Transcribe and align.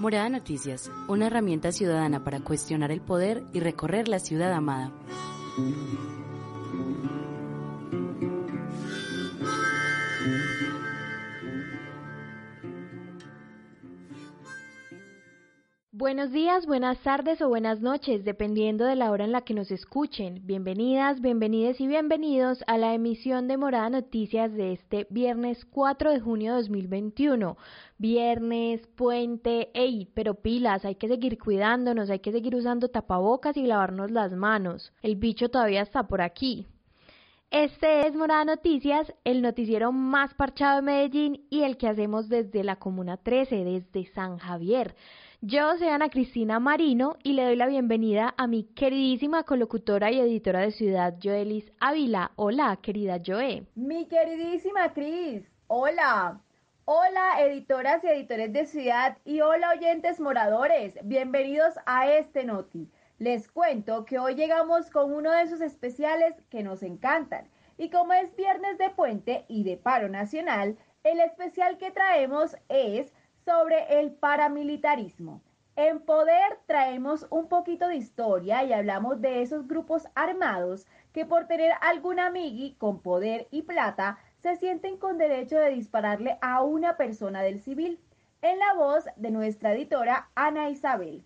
Morada 0.00 0.30
Noticias, 0.30 0.90
una 1.08 1.26
herramienta 1.26 1.72
ciudadana 1.72 2.24
para 2.24 2.40
cuestionar 2.40 2.90
el 2.90 3.02
poder 3.02 3.42
y 3.52 3.60
recorrer 3.60 4.08
la 4.08 4.18
ciudad 4.18 4.50
amada. 4.50 4.90
Buenos 16.10 16.32
días, 16.32 16.66
buenas 16.66 16.98
tardes 17.04 17.40
o 17.40 17.48
buenas 17.48 17.82
noches, 17.82 18.24
dependiendo 18.24 18.84
de 18.84 18.96
la 18.96 19.12
hora 19.12 19.24
en 19.24 19.30
la 19.30 19.42
que 19.42 19.54
nos 19.54 19.70
escuchen. 19.70 20.40
Bienvenidas, 20.44 21.20
bienvenides 21.20 21.80
y 21.80 21.86
bienvenidos 21.86 22.64
a 22.66 22.78
la 22.78 22.94
emisión 22.94 23.46
de 23.46 23.56
Morada 23.56 23.90
Noticias 23.90 24.52
de 24.52 24.72
este 24.72 25.06
viernes 25.08 25.64
4 25.66 26.10
de 26.10 26.18
junio 26.18 26.50
de 26.50 26.62
2021. 26.62 27.56
Viernes, 27.98 28.84
puente, 28.96 29.70
ey, 29.72 30.08
pero 30.12 30.34
pilas, 30.34 30.84
hay 30.84 30.96
que 30.96 31.06
seguir 31.06 31.38
cuidándonos, 31.38 32.10
hay 32.10 32.18
que 32.18 32.32
seguir 32.32 32.56
usando 32.56 32.88
tapabocas 32.88 33.56
y 33.56 33.62
lavarnos 33.62 34.10
las 34.10 34.32
manos. 34.32 34.92
El 35.02 35.14
bicho 35.14 35.48
todavía 35.48 35.82
está 35.82 36.08
por 36.08 36.22
aquí. 36.22 36.66
Este 37.52 38.08
es 38.08 38.16
Morada 38.16 38.44
Noticias, 38.44 39.12
el 39.22 39.42
noticiero 39.42 39.92
más 39.92 40.34
parchado 40.34 40.76
de 40.76 40.82
Medellín 40.82 41.46
y 41.50 41.62
el 41.62 41.76
que 41.76 41.88
hacemos 41.88 42.28
desde 42.28 42.64
la 42.64 42.76
Comuna 42.76 43.16
13, 43.16 43.64
desde 43.64 44.06
San 44.12 44.38
Javier. 44.38 44.96
Yo 45.42 45.78
soy 45.78 45.88
Ana 45.88 46.10
Cristina 46.10 46.60
Marino 46.60 47.16
y 47.22 47.32
le 47.32 47.44
doy 47.44 47.56
la 47.56 47.66
bienvenida 47.66 48.34
a 48.36 48.46
mi 48.46 48.64
queridísima 48.64 49.44
colocutora 49.44 50.10
y 50.10 50.20
editora 50.20 50.60
de 50.60 50.70
Ciudad, 50.70 51.14
Joelis 51.18 51.72
Ávila. 51.80 52.32
Hola, 52.36 52.78
querida 52.82 53.18
Joe. 53.24 53.66
Mi 53.74 54.04
queridísima 54.04 54.92
Cris. 54.92 55.50
Hola. 55.66 56.42
Hola, 56.84 57.40
editoras 57.40 58.04
y 58.04 58.08
editores 58.08 58.52
de 58.52 58.66
Ciudad 58.66 59.16
y 59.24 59.40
hola, 59.40 59.70
oyentes 59.70 60.20
moradores. 60.20 60.98
Bienvenidos 61.04 61.72
a 61.86 62.10
este 62.10 62.44
Noti. 62.44 62.90
Les 63.18 63.48
cuento 63.48 64.04
que 64.04 64.18
hoy 64.18 64.34
llegamos 64.34 64.90
con 64.90 65.10
uno 65.10 65.32
de 65.32 65.44
esos 65.44 65.62
especiales 65.62 66.34
que 66.50 66.62
nos 66.62 66.82
encantan. 66.82 67.48
Y 67.78 67.88
como 67.88 68.12
es 68.12 68.36
viernes 68.36 68.76
de 68.76 68.90
puente 68.90 69.46
y 69.48 69.64
de 69.64 69.78
paro 69.78 70.10
nacional, 70.10 70.76
el 71.02 71.18
especial 71.20 71.78
que 71.78 71.90
traemos 71.90 72.54
es 72.68 73.10
sobre 73.44 74.00
el 74.00 74.12
paramilitarismo. 74.12 75.40
En 75.76 76.00
Poder 76.00 76.58
traemos 76.66 77.26
un 77.30 77.48
poquito 77.48 77.88
de 77.88 77.96
historia 77.96 78.64
y 78.64 78.72
hablamos 78.72 79.20
de 79.20 79.40
esos 79.40 79.66
grupos 79.66 80.06
armados 80.14 80.86
que 81.12 81.24
por 81.24 81.46
tener 81.46 81.72
algún 81.80 82.20
amigui 82.20 82.74
con 82.74 83.00
poder 83.00 83.48
y 83.50 83.62
plata 83.62 84.18
se 84.42 84.56
sienten 84.56 84.98
con 84.98 85.16
derecho 85.16 85.58
de 85.58 85.70
dispararle 85.70 86.38
a 86.42 86.62
una 86.62 86.96
persona 86.96 87.42
del 87.42 87.60
civil. 87.60 87.98
En 88.42 88.58
la 88.58 88.74
voz 88.74 89.04
de 89.16 89.30
nuestra 89.30 89.72
editora 89.72 90.30
Ana 90.34 90.70
Isabel. 90.70 91.24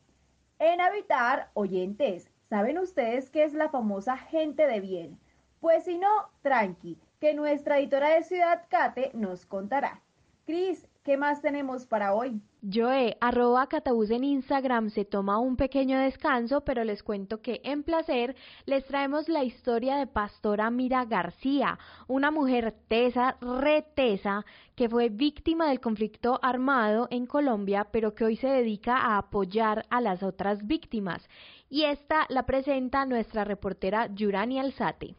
En 0.59 0.81
Habitar, 0.81 1.51
oyentes, 1.55 2.31
¿saben 2.49 2.79
ustedes 2.79 3.31
qué 3.31 3.45
es 3.45 3.55
la 3.55 3.69
famosa 3.69 4.17
gente 4.17 4.67
de 4.67 4.81
bien? 4.81 5.19
Pues 5.61 5.85
si 5.85 5.99
no, 5.99 6.09
tranqui, 6.43 6.99
que 7.21 7.35
nuestra 7.35 7.79
editora 7.79 8.11
de 8.11 8.23
Ciudad 8.23 8.63
Cate 8.69 9.11
nos 9.15 9.47
contará. 9.47 10.01
Cris, 10.47 10.87
¿Qué 11.05 11.19
más 11.19 11.43
tenemos 11.43 11.85
para 11.85 12.15
hoy? 12.15 12.41
Joe, 12.63 13.19
arroba 13.21 13.67
catabús 13.67 14.11
en 14.11 14.25
Instagram 14.25 14.89
se 14.89 15.05
toma 15.05 15.39
un 15.39 15.55
pequeño 15.55 15.99
descanso, 15.99 16.63
pero 16.63 16.83
les 16.83 17.03
cuento 17.03 17.43
que 17.43 17.61
en 17.63 17.83
placer 17.83 18.35
les 18.65 18.87
traemos 18.87 19.29
la 19.29 19.45
historia 19.45 19.97
de 19.97 20.07
Pastora 20.07 20.71
Mira 20.71 21.05
García, 21.05 21.79
una 22.09 22.31
mujer 22.31 22.75
tesa, 22.89 23.37
retesa, 23.43 24.47
que 24.77 24.89
fue 24.89 25.11
víctima 25.11 25.69
del 25.69 25.81
conflicto 25.81 26.41
armado 26.43 27.07
en 27.11 27.27
Colombia, 27.27 27.89
pero 27.93 28.15
que 28.15 28.25
hoy 28.25 28.37
se 28.37 28.49
dedica 28.49 28.97
a 28.97 29.19
apoyar 29.19 29.85
a 29.91 30.01
las 30.01 30.23
otras 30.23 30.67
víctimas. 30.67 31.29
Y 31.69 31.83
esta 31.83 32.25
la 32.31 32.47
presenta 32.47 33.05
nuestra 33.05 33.45
reportera 33.45 34.07
Yurani 34.07 34.59
Alzate. 34.59 35.17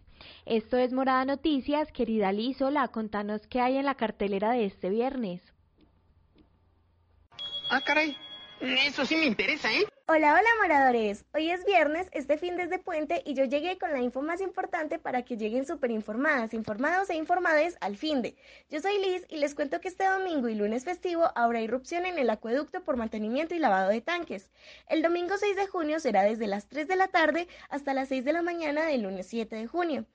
Esto 0.47 0.77
es 0.77 0.93
Morada 0.93 1.25
Noticias, 1.25 1.91
querida 1.91 2.31
Lizola, 2.31 2.87
contanos 2.87 3.45
qué 3.45 3.61
hay 3.61 3.77
en 3.77 3.85
la 3.85 3.93
cartelera 3.93 4.49
de 4.49 4.65
este 4.65 4.89
viernes. 4.89 5.54
Ah, 7.69 7.81
caray. 7.81 8.15
Eso 8.61 9.05
sí 9.05 9.15
me 9.15 9.25
interesa, 9.25 9.73
¿eh? 9.73 9.85
Hola, 10.07 10.33
hola 10.33 10.49
moradores. 10.61 11.25
Hoy 11.33 11.49
es 11.49 11.65
viernes, 11.65 12.07
este 12.11 12.37
fin 12.37 12.55
desde 12.57 12.77
puente 12.77 13.23
y 13.25 13.33
yo 13.33 13.43
llegué 13.43 13.79
con 13.79 13.91
la 13.91 14.01
info 14.01 14.21
más 14.21 14.39
importante 14.39 14.99
para 14.99 15.23
que 15.23 15.35
lleguen 15.35 15.65
súper 15.65 15.89
informadas, 15.89 16.53
informados 16.53 17.09
e 17.09 17.15
informades 17.15 17.75
al 17.81 17.97
fin 17.97 18.21
de. 18.21 18.35
Yo 18.69 18.79
soy 18.79 18.99
Liz 18.99 19.25
y 19.29 19.37
les 19.37 19.55
cuento 19.55 19.81
que 19.81 19.87
este 19.87 20.07
domingo 20.07 20.47
y 20.47 20.53
lunes 20.53 20.85
festivo 20.85 21.31
habrá 21.35 21.59
irrupción 21.61 22.05
en 22.05 22.19
el 22.19 22.29
acueducto 22.29 22.83
por 22.83 22.97
mantenimiento 22.97 23.55
y 23.55 23.59
lavado 23.59 23.89
de 23.89 24.01
tanques. 24.01 24.51
El 24.87 25.01
domingo 25.01 25.35
6 25.37 25.55
de 25.55 25.67
junio 25.67 25.99
será 25.99 26.21
desde 26.21 26.45
las 26.45 26.67
3 26.67 26.87
de 26.87 26.95
la 26.95 27.07
tarde 27.07 27.47
hasta 27.69 27.95
las 27.95 28.09
6 28.09 28.23
de 28.23 28.33
la 28.33 28.43
mañana 28.43 28.85
del 28.85 29.01
lunes 29.01 29.25
7 29.25 29.55
de 29.55 29.65
junio. 29.65 30.05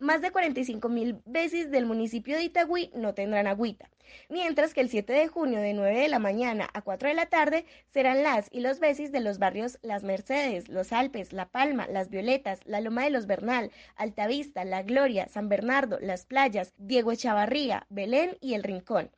Más 0.00 0.22
de 0.22 0.30
45 0.30 0.88
mil 0.88 1.20
veces 1.24 1.72
del 1.72 1.84
municipio 1.84 2.36
de 2.36 2.44
Itagüí 2.44 2.92
no 2.94 3.14
tendrán 3.14 3.48
agüita, 3.48 3.90
mientras 4.28 4.72
que 4.72 4.80
el 4.80 4.90
7 4.90 5.12
de 5.12 5.26
junio 5.26 5.58
de 5.58 5.74
9 5.74 5.98
de 5.98 6.08
la 6.08 6.20
mañana 6.20 6.70
a 6.72 6.82
4 6.82 7.08
de 7.08 7.16
la 7.16 7.26
tarde 7.26 7.66
serán 7.88 8.22
las 8.22 8.48
y 8.52 8.60
los 8.60 8.78
veces 8.78 9.10
de 9.10 9.18
los 9.18 9.40
barrios 9.40 9.80
Las 9.82 10.04
Mercedes, 10.04 10.68
Los 10.68 10.92
Alpes, 10.92 11.32
La 11.32 11.48
Palma, 11.48 11.88
Las 11.88 12.10
Violetas, 12.10 12.60
La 12.64 12.80
Loma 12.80 13.02
de 13.02 13.10
los 13.10 13.26
Bernal, 13.26 13.72
Altavista, 13.96 14.64
La 14.64 14.84
Gloria, 14.84 15.26
San 15.26 15.48
Bernardo, 15.48 15.98
Las 16.00 16.26
Playas, 16.26 16.74
Diego 16.76 17.10
Echavarría, 17.10 17.84
Belén 17.88 18.38
y 18.40 18.54
El 18.54 18.62
Rincón. 18.62 19.10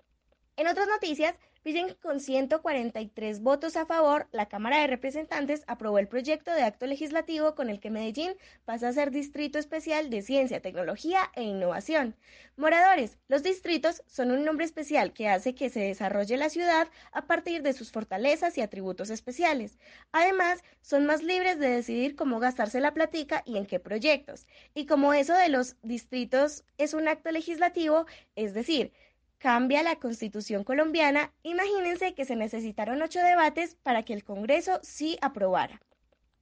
En 0.57 0.67
otras 0.67 0.89
noticias, 0.89 1.35
Piden 1.63 1.95
con 2.01 2.21
143 2.21 3.43
votos 3.43 3.77
a 3.77 3.85
favor, 3.85 4.29
la 4.33 4.47
Cámara 4.47 4.81
de 4.81 4.87
Representantes 4.87 5.63
aprobó 5.67 5.99
el 5.99 6.09
proyecto 6.09 6.51
de 6.51 6.63
acto 6.63 6.87
legislativo 6.87 7.55
con 7.55 7.69
el 7.69 7.81
que 7.81 7.91
Medellín 7.91 8.33
pasa 8.65 8.89
a 8.89 8.93
ser 8.95 9.11
Distrito 9.11 9.59
Especial 9.59 10.09
de 10.09 10.23
Ciencia, 10.23 10.63
Tecnología 10.63 11.31
e 11.35 11.43
Innovación. 11.43 12.17
Moradores, 12.57 13.19
los 13.29 13.43
distritos 13.43 14.03
son 14.07 14.31
un 14.31 14.43
nombre 14.43 14.65
especial 14.65 15.13
que 15.13 15.29
hace 15.29 15.55
que 15.55 15.69
se 15.69 15.81
desarrolle 15.81 16.39
la 16.39 16.49
ciudad 16.49 16.89
a 17.13 17.27
partir 17.27 17.61
de 17.61 17.75
sus 17.75 17.93
fortalezas 17.93 18.57
y 18.57 18.63
atributos 18.63 19.11
especiales. 19.11 19.79
Además, 20.13 20.65
son 20.81 21.05
más 21.05 21.23
libres 21.23 21.59
de 21.59 21.69
decidir 21.69 22.17
cómo 22.17 22.41
gastarse 22.41 22.81
la 22.81 22.95
platica 22.95 23.43
y 23.45 23.59
en 23.59 23.67
qué 23.67 23.79
proyectos. 23.79 24.47
Y 24.73 24.87
como 24.87 25.13
eso 25.13 25.35
de 25.35 25.51
los 25.51 25.77
distritos 25.83 26.65
es 26.79 26.95
un 26.95 27.07
acto 27.07 27.31
legislativo, 27.31 28.07
es 28.35 28.55
decir, 28.55 28.93
cambia 29.41 29.83
la 29.83 29.97
constitución 29.97 30.65
colombiana, 30.65 31.33
imagínense 31.43 32.15
que 32.15 32.27
se 32.27 32.37
necesitaron 32.37 33.01
ocho 33.01 33.21
debates 33.21 33.75
para 33.83 34.05
que 34.05 34.13
el 34.13 34.23
Congreso 34.23 34.81
sí 34.83 35.19
aprobara. 35.23 35.81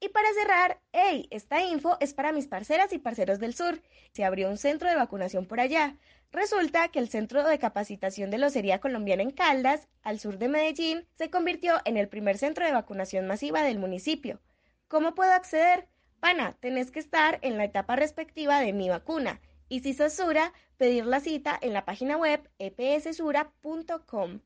Y 0.00 0.08
para 0.08 0.32
cerrar, 0.32 0.80
hey, 0.92 1.28
esta 1.30 1.62
info 1.62 1.96
es 2.00 2.12
para 2.12 2.32
mis 2.32 2.48
parceras 2.48 2.92
y 2.92 2.98
parceros 2.98 3.38
del 3.38 3.54
sur. 3.54 3.80
Se 4.12 4.24
abrió 4.24 4.48
un 4.50 4.58
centro 4.58 4.88
de 4.88 4.96
vacunación 4.96 5.46
por 5.46 5.60
allá. 5.60 5.96
Resulta 6.32 6.88
que 6.88 6.98
el 6.98 7.08
centro 7.08 7.44
de 7.44 7.58
capacitación 7.58 8.30
de 8.30 8.38
locería 8.38 8.80
colombiana 8.80 9.22
en 9.22 9.30
Caldas, 9.30 9.88
al 10.02 10.18
sur 10.18 10.38
de 10.38 10.48
Medellín, 10.48 11.06
se 11.16 11.30
convirtió 11.30 11.76
en 11.84 11.96
el 11.96 12.08
primer 12.08 12.36
centro 12.36 12.66
de 12.66 12.72
vacunación 12.72 13.28
masiva 13.28 13.62
del 13.62 13.78
municipio. 13.78 14.40
¿Cómo 14.88 15.14
puedo 15.14 15.32
acceder? 15.32 15.86
Pana, 16.18 16.56
tenés 16.58 16.90
que 16.90 16.98
estar 16.98 17.38
en 17.42 17.56
la 17.58 17.64
etapa 17.64 17.94
respectiva 17.94 18.60
de 18.60 18.72
mi 18.72 18.88
vacuna 18.88 19.40
y 19.68 19.80
si 19.80 19.94
sos 19.94 20.14
Sura, 20.14 20.52
pedir 20.78 21.04
la 21.04 21.20
cita 21.20 21.58
en 21.60 21.72
la 21.72 21.84
página 21.84 22.16
web 22.16 22.48
epsura.com. 22.58 24.40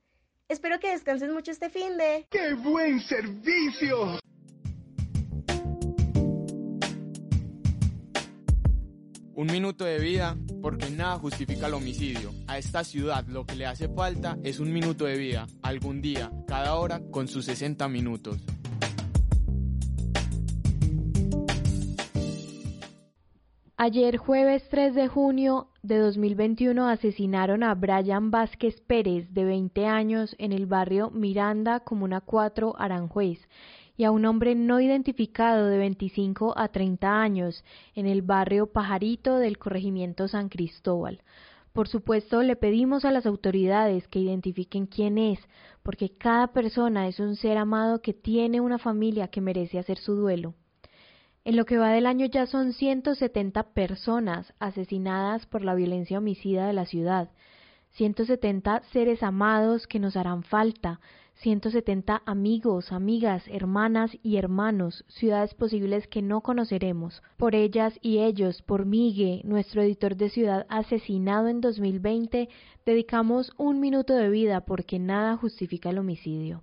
Espero 0.48 0.80
que 0.80 0.90
descanses 0.90 1.30
mucho 1.30 1.50
este 1.50 1.70
fin 1.70 1.96
de... 1.96 2.26
¡Qué 2.30 2.54
buen 2.54 3.00
servicio! 3.00 4.18
Un 9.34 9.46
minuto 9.46 9.84
de 9.84 9.98
vida 9.98 10.36
porque 10.60 10.90
nada 10.90 11.18
justifica 11.18 11.66
el 11.66 11.74
homicidio. 11.74 12.32
A 12.46 12.58
esta 12.58 12.84
ciudad 12.84 13.26
lo 13.26 13.46
que 13.46 13.56
le 13.56 13.66
hace 13.66 13.88
falta 13.88 14.38
es 14.44 14.60
un 14.60 14.72
minuto 14.72 15.04
de 15.06 15.16
vida, 15.16 15.46
algún 15.62 16.02
día, 16.02 16.30
cada 16.46 16.74
hora 16.74 17.00
con 17.10 17.28
sus 17.28 17.46
60 17.46 17.88
minutos. 17.88 18.42
Ayer 23.84 24.16
jueves 24.16 24.62
3 24.70 24.94
de 24.94 25.08
junio 25.08 25.66
de 25.82 25.98
2021 25.98 26.88
asesinaron 26.88 27.64
a 27.64 27.74
Brian 27.74 28.30
Vázquez 28.30 28.80
Pérez, 28.82 29.34
de 29.34 29.44
20 29.44 29.86
años, 29.86 30.36
en 30.38 30.52
el 30.52 30.66
barrio 30.66 31.10
Miranda, 31.10 31.80
Comuna 31.80 32.20
4, 32.20 32.76
Aranjuez, 32.78 33.40
y 33.96 34.04
a 34.04 34.12
un 34.12 34.24
hombre 34.24 34.54
no 34.54 34.78
identificado 34.78 35.66
de 35.66 35.78
25 35.78 36.56
a 36.56 36.68
30 36.68 37.22
años, 37.22 37.64
en 37.96 38.06
el 38.06 38.22
barrio 38.22 38.68
Pajarito 38.68 39.38
del 39.38 39.58
corregimiento 39.58 40.28
San 40.28 40.48
Cristóbal. 40.48 41.20
Por 41.72 41.88
supuesto, 41.88 42.40
le 42.42 42.54
pedimos 42.54 43.04
a 43.04 43.10
las 43.10 43.26
autoridades 43.26 44.06
que 44.06 44.20
identifiquen 44.20 44.86
quién 44.86 45.18
es, 45.18 45.40
porque 45.82 46.16
cada 46.16 46.52
persona 46.52 47.08
es 47.08 47.18
un 47.18 47.34
ser 47.34 47.58
amado 47.58 48.00
que 48.00 48.14
tiene 48.14 48.60
una 48.60 48.78
familia 48.78 49.26
que 49.26 49.40
merece 49.40 49.80
hacer 49.80 49.98
su 49.98 50.14
duelo. 50.14 50.54
En 51.44 51.56
lo 51.56 51.64
que 51.64 51.76
va 51.76 51.90
del 51.90 52.06
año 52.06 52.26
ya 52.26 52.46
son 52.46 52.72
170 52.72 53.74
personas 53.74 54.54
asesinadas 54.60 55.46
por 55.46 55.62
la 55.64 55.74
violencia 55.74 56.18
homicida 56.18 56.66
de 56.66 56.72
la 56.72 56.86
ciudad. 56.86 57.30
170 57.90 58.82
seres 58.92 59.22
amados 59.22 59.86
que 59.86 59.98
nos 59.98 60.16
harán 60.16 60.44
falta, 60.44 61.00
170 61.42 62.22
amigos, 62.24 62.92
amigas, 62.92 63.42
hermanas 63.48 64.16
y 64.22 64.36
hermanos, 64.36 65.04
ciudades 65.08 65.52
posibles 65.54 66.06
que 66.06 66.22
no 66.22 66.42
conoceremos. 66.42 67.22
Por 67.36 67.56
ellas 67.56 67.98
y 68.00 68.18
ellos, 68.18 68.62
por 68.62 68.86
Migue, 68.86 69.42
nuestro 69.44 69.82
editor 69.82 70.16
de 70.16 70.30
ciudad 70.30 70.64
asesinado 70.68 71.48
en 71.48 71.60
2020, 71.60 72.48
dedicamos 72.86 73.52
un 73.58 73.80
minuto 73.80 74.14
de 74.14 74.30
vida 74.30 74.60
porque 74.60 75.00
nada 75.00 75.36
justifica 75.36 75.90
el 75.90 75.98
homicidio. 75.98 76.62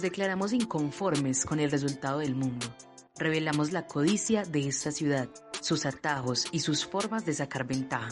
Nos 0.00 0.10
declaramos 0.10 0.54
inconformes 0.54 1.44
con 1.44 1.60
el 1.60 1.70
resultado 1.70 2.20
del 2.20 2.34
mundo. 2.34 2.64
Revelamos 3.18 3.70
la 3.70 3.86
codicia 3.86 4.46
de 4.46 4.66
esta 4.66 4.92
ciudad, 4.92 5.28
sus 5.60 5.84
atajos 5.84 6.46
y 6.52 6.60
sus 6.60 6.86
formas 6.86 7.26
de 7.26 7.34
sacar 7.34 7.66
ventaja. 7.66 8.08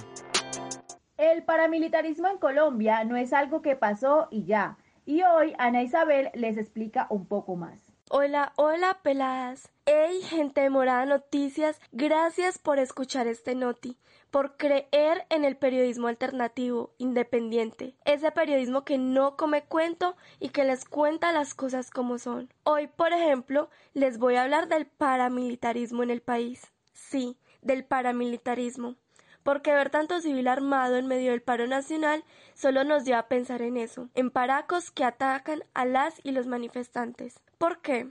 El 1.17 1.45
paramilitarismo 1.45 2.29
en 2.29 2.37
Colombia 2.37 3.05
no 3.05 3.17
es 3.17 3.33
algo 3.33 3.63
que 3.63 3.75
pasó 3.75 4.29
y 4.31 4.45
ya. 4.45 4.77
Y 5.07 5.23
hoy 5.23 5.55
Ana 5.59 5.83
Isabel 5.83 6.29
les 6.35 6.59
explica 6.59 7.07
un 7.09 7.25
poco 7.25 7.57
más. 7.57 7.81
Hola, 8.11 8.53
hola 8.57 8.99
peladas. 9.03 9.71
Hey, 9.87 10.21
gente 10.25 10.61
de 10.61 10.69
Morada 10.69 11.07
Noticias, 11.07 11.81
gracias 11.93 12.59
por 12.59 12.79
escuchar 12.79 13.27
este 13.29 13.55
noti 13.55 13.97
por 14.31 14.57
creer 14.57 15.27
en 15.31 15.45
el 15.45 15.57
periodismo 15.57 16.09
alternativo, 16.09 16.93
independiente, 16.99 17.95
ese 18.05 18.31
periodismo 18.31 18.85
que 18.85 18.99
no 18.99 19.37
come 19.37 19.65
cuento 19.65 20.17
y 20.39 20.51
que 20.51 20.65
les 20.65 20.85
cuenta 20.85 21.33
las 21.33 21.55
cosas 21.55 21.91
como 21.91 22.19
son. 22.19 22.53
Hoy, 22.65 22.89
por 22.89 23.13
ejemplo, 23.13 23.71
les 23.95 24.19
voy 24.19 24.37
a 24.37 24.43
hablar 24.43 24.69
del 24.69 24.87
paramilitarismo 24.87 26.03
en 26.03 26.11
el 26.11 26.21
país. 26.21 26.73
Sí, 26.93 27.39
del 27.63 27.85
paramilitarismo. 27.85 28.97
Porque 29.43 29.73
ver 29.73 29.89
tanto 29.89 30.21
civil 30.21 30.47
armado 30.47 30.97
en 30.97 31.07
medio 31.07 31.31
del 31.31 31.41
paro 31.41 31.67
nacional 31.67 32.23
solo 32.55 32.85
nos 32.85 33.05
lleva 33.05 33.21
a 33.21 33.29
pensar 33.29 33.63
en 33.63 33.79
eso, 33.79 34.11
en 34.15 34.31
paracos 34.31 34.91
que 34.91 35.05
atacan 35.05 35.65
a 35.73 35.87
las 35.87 36.21
y 36.23 36.33
los 36.33 36.47
manifestantes. 36.47 37.41
¿Por 37.57 37.81
qué? 37.81 38.11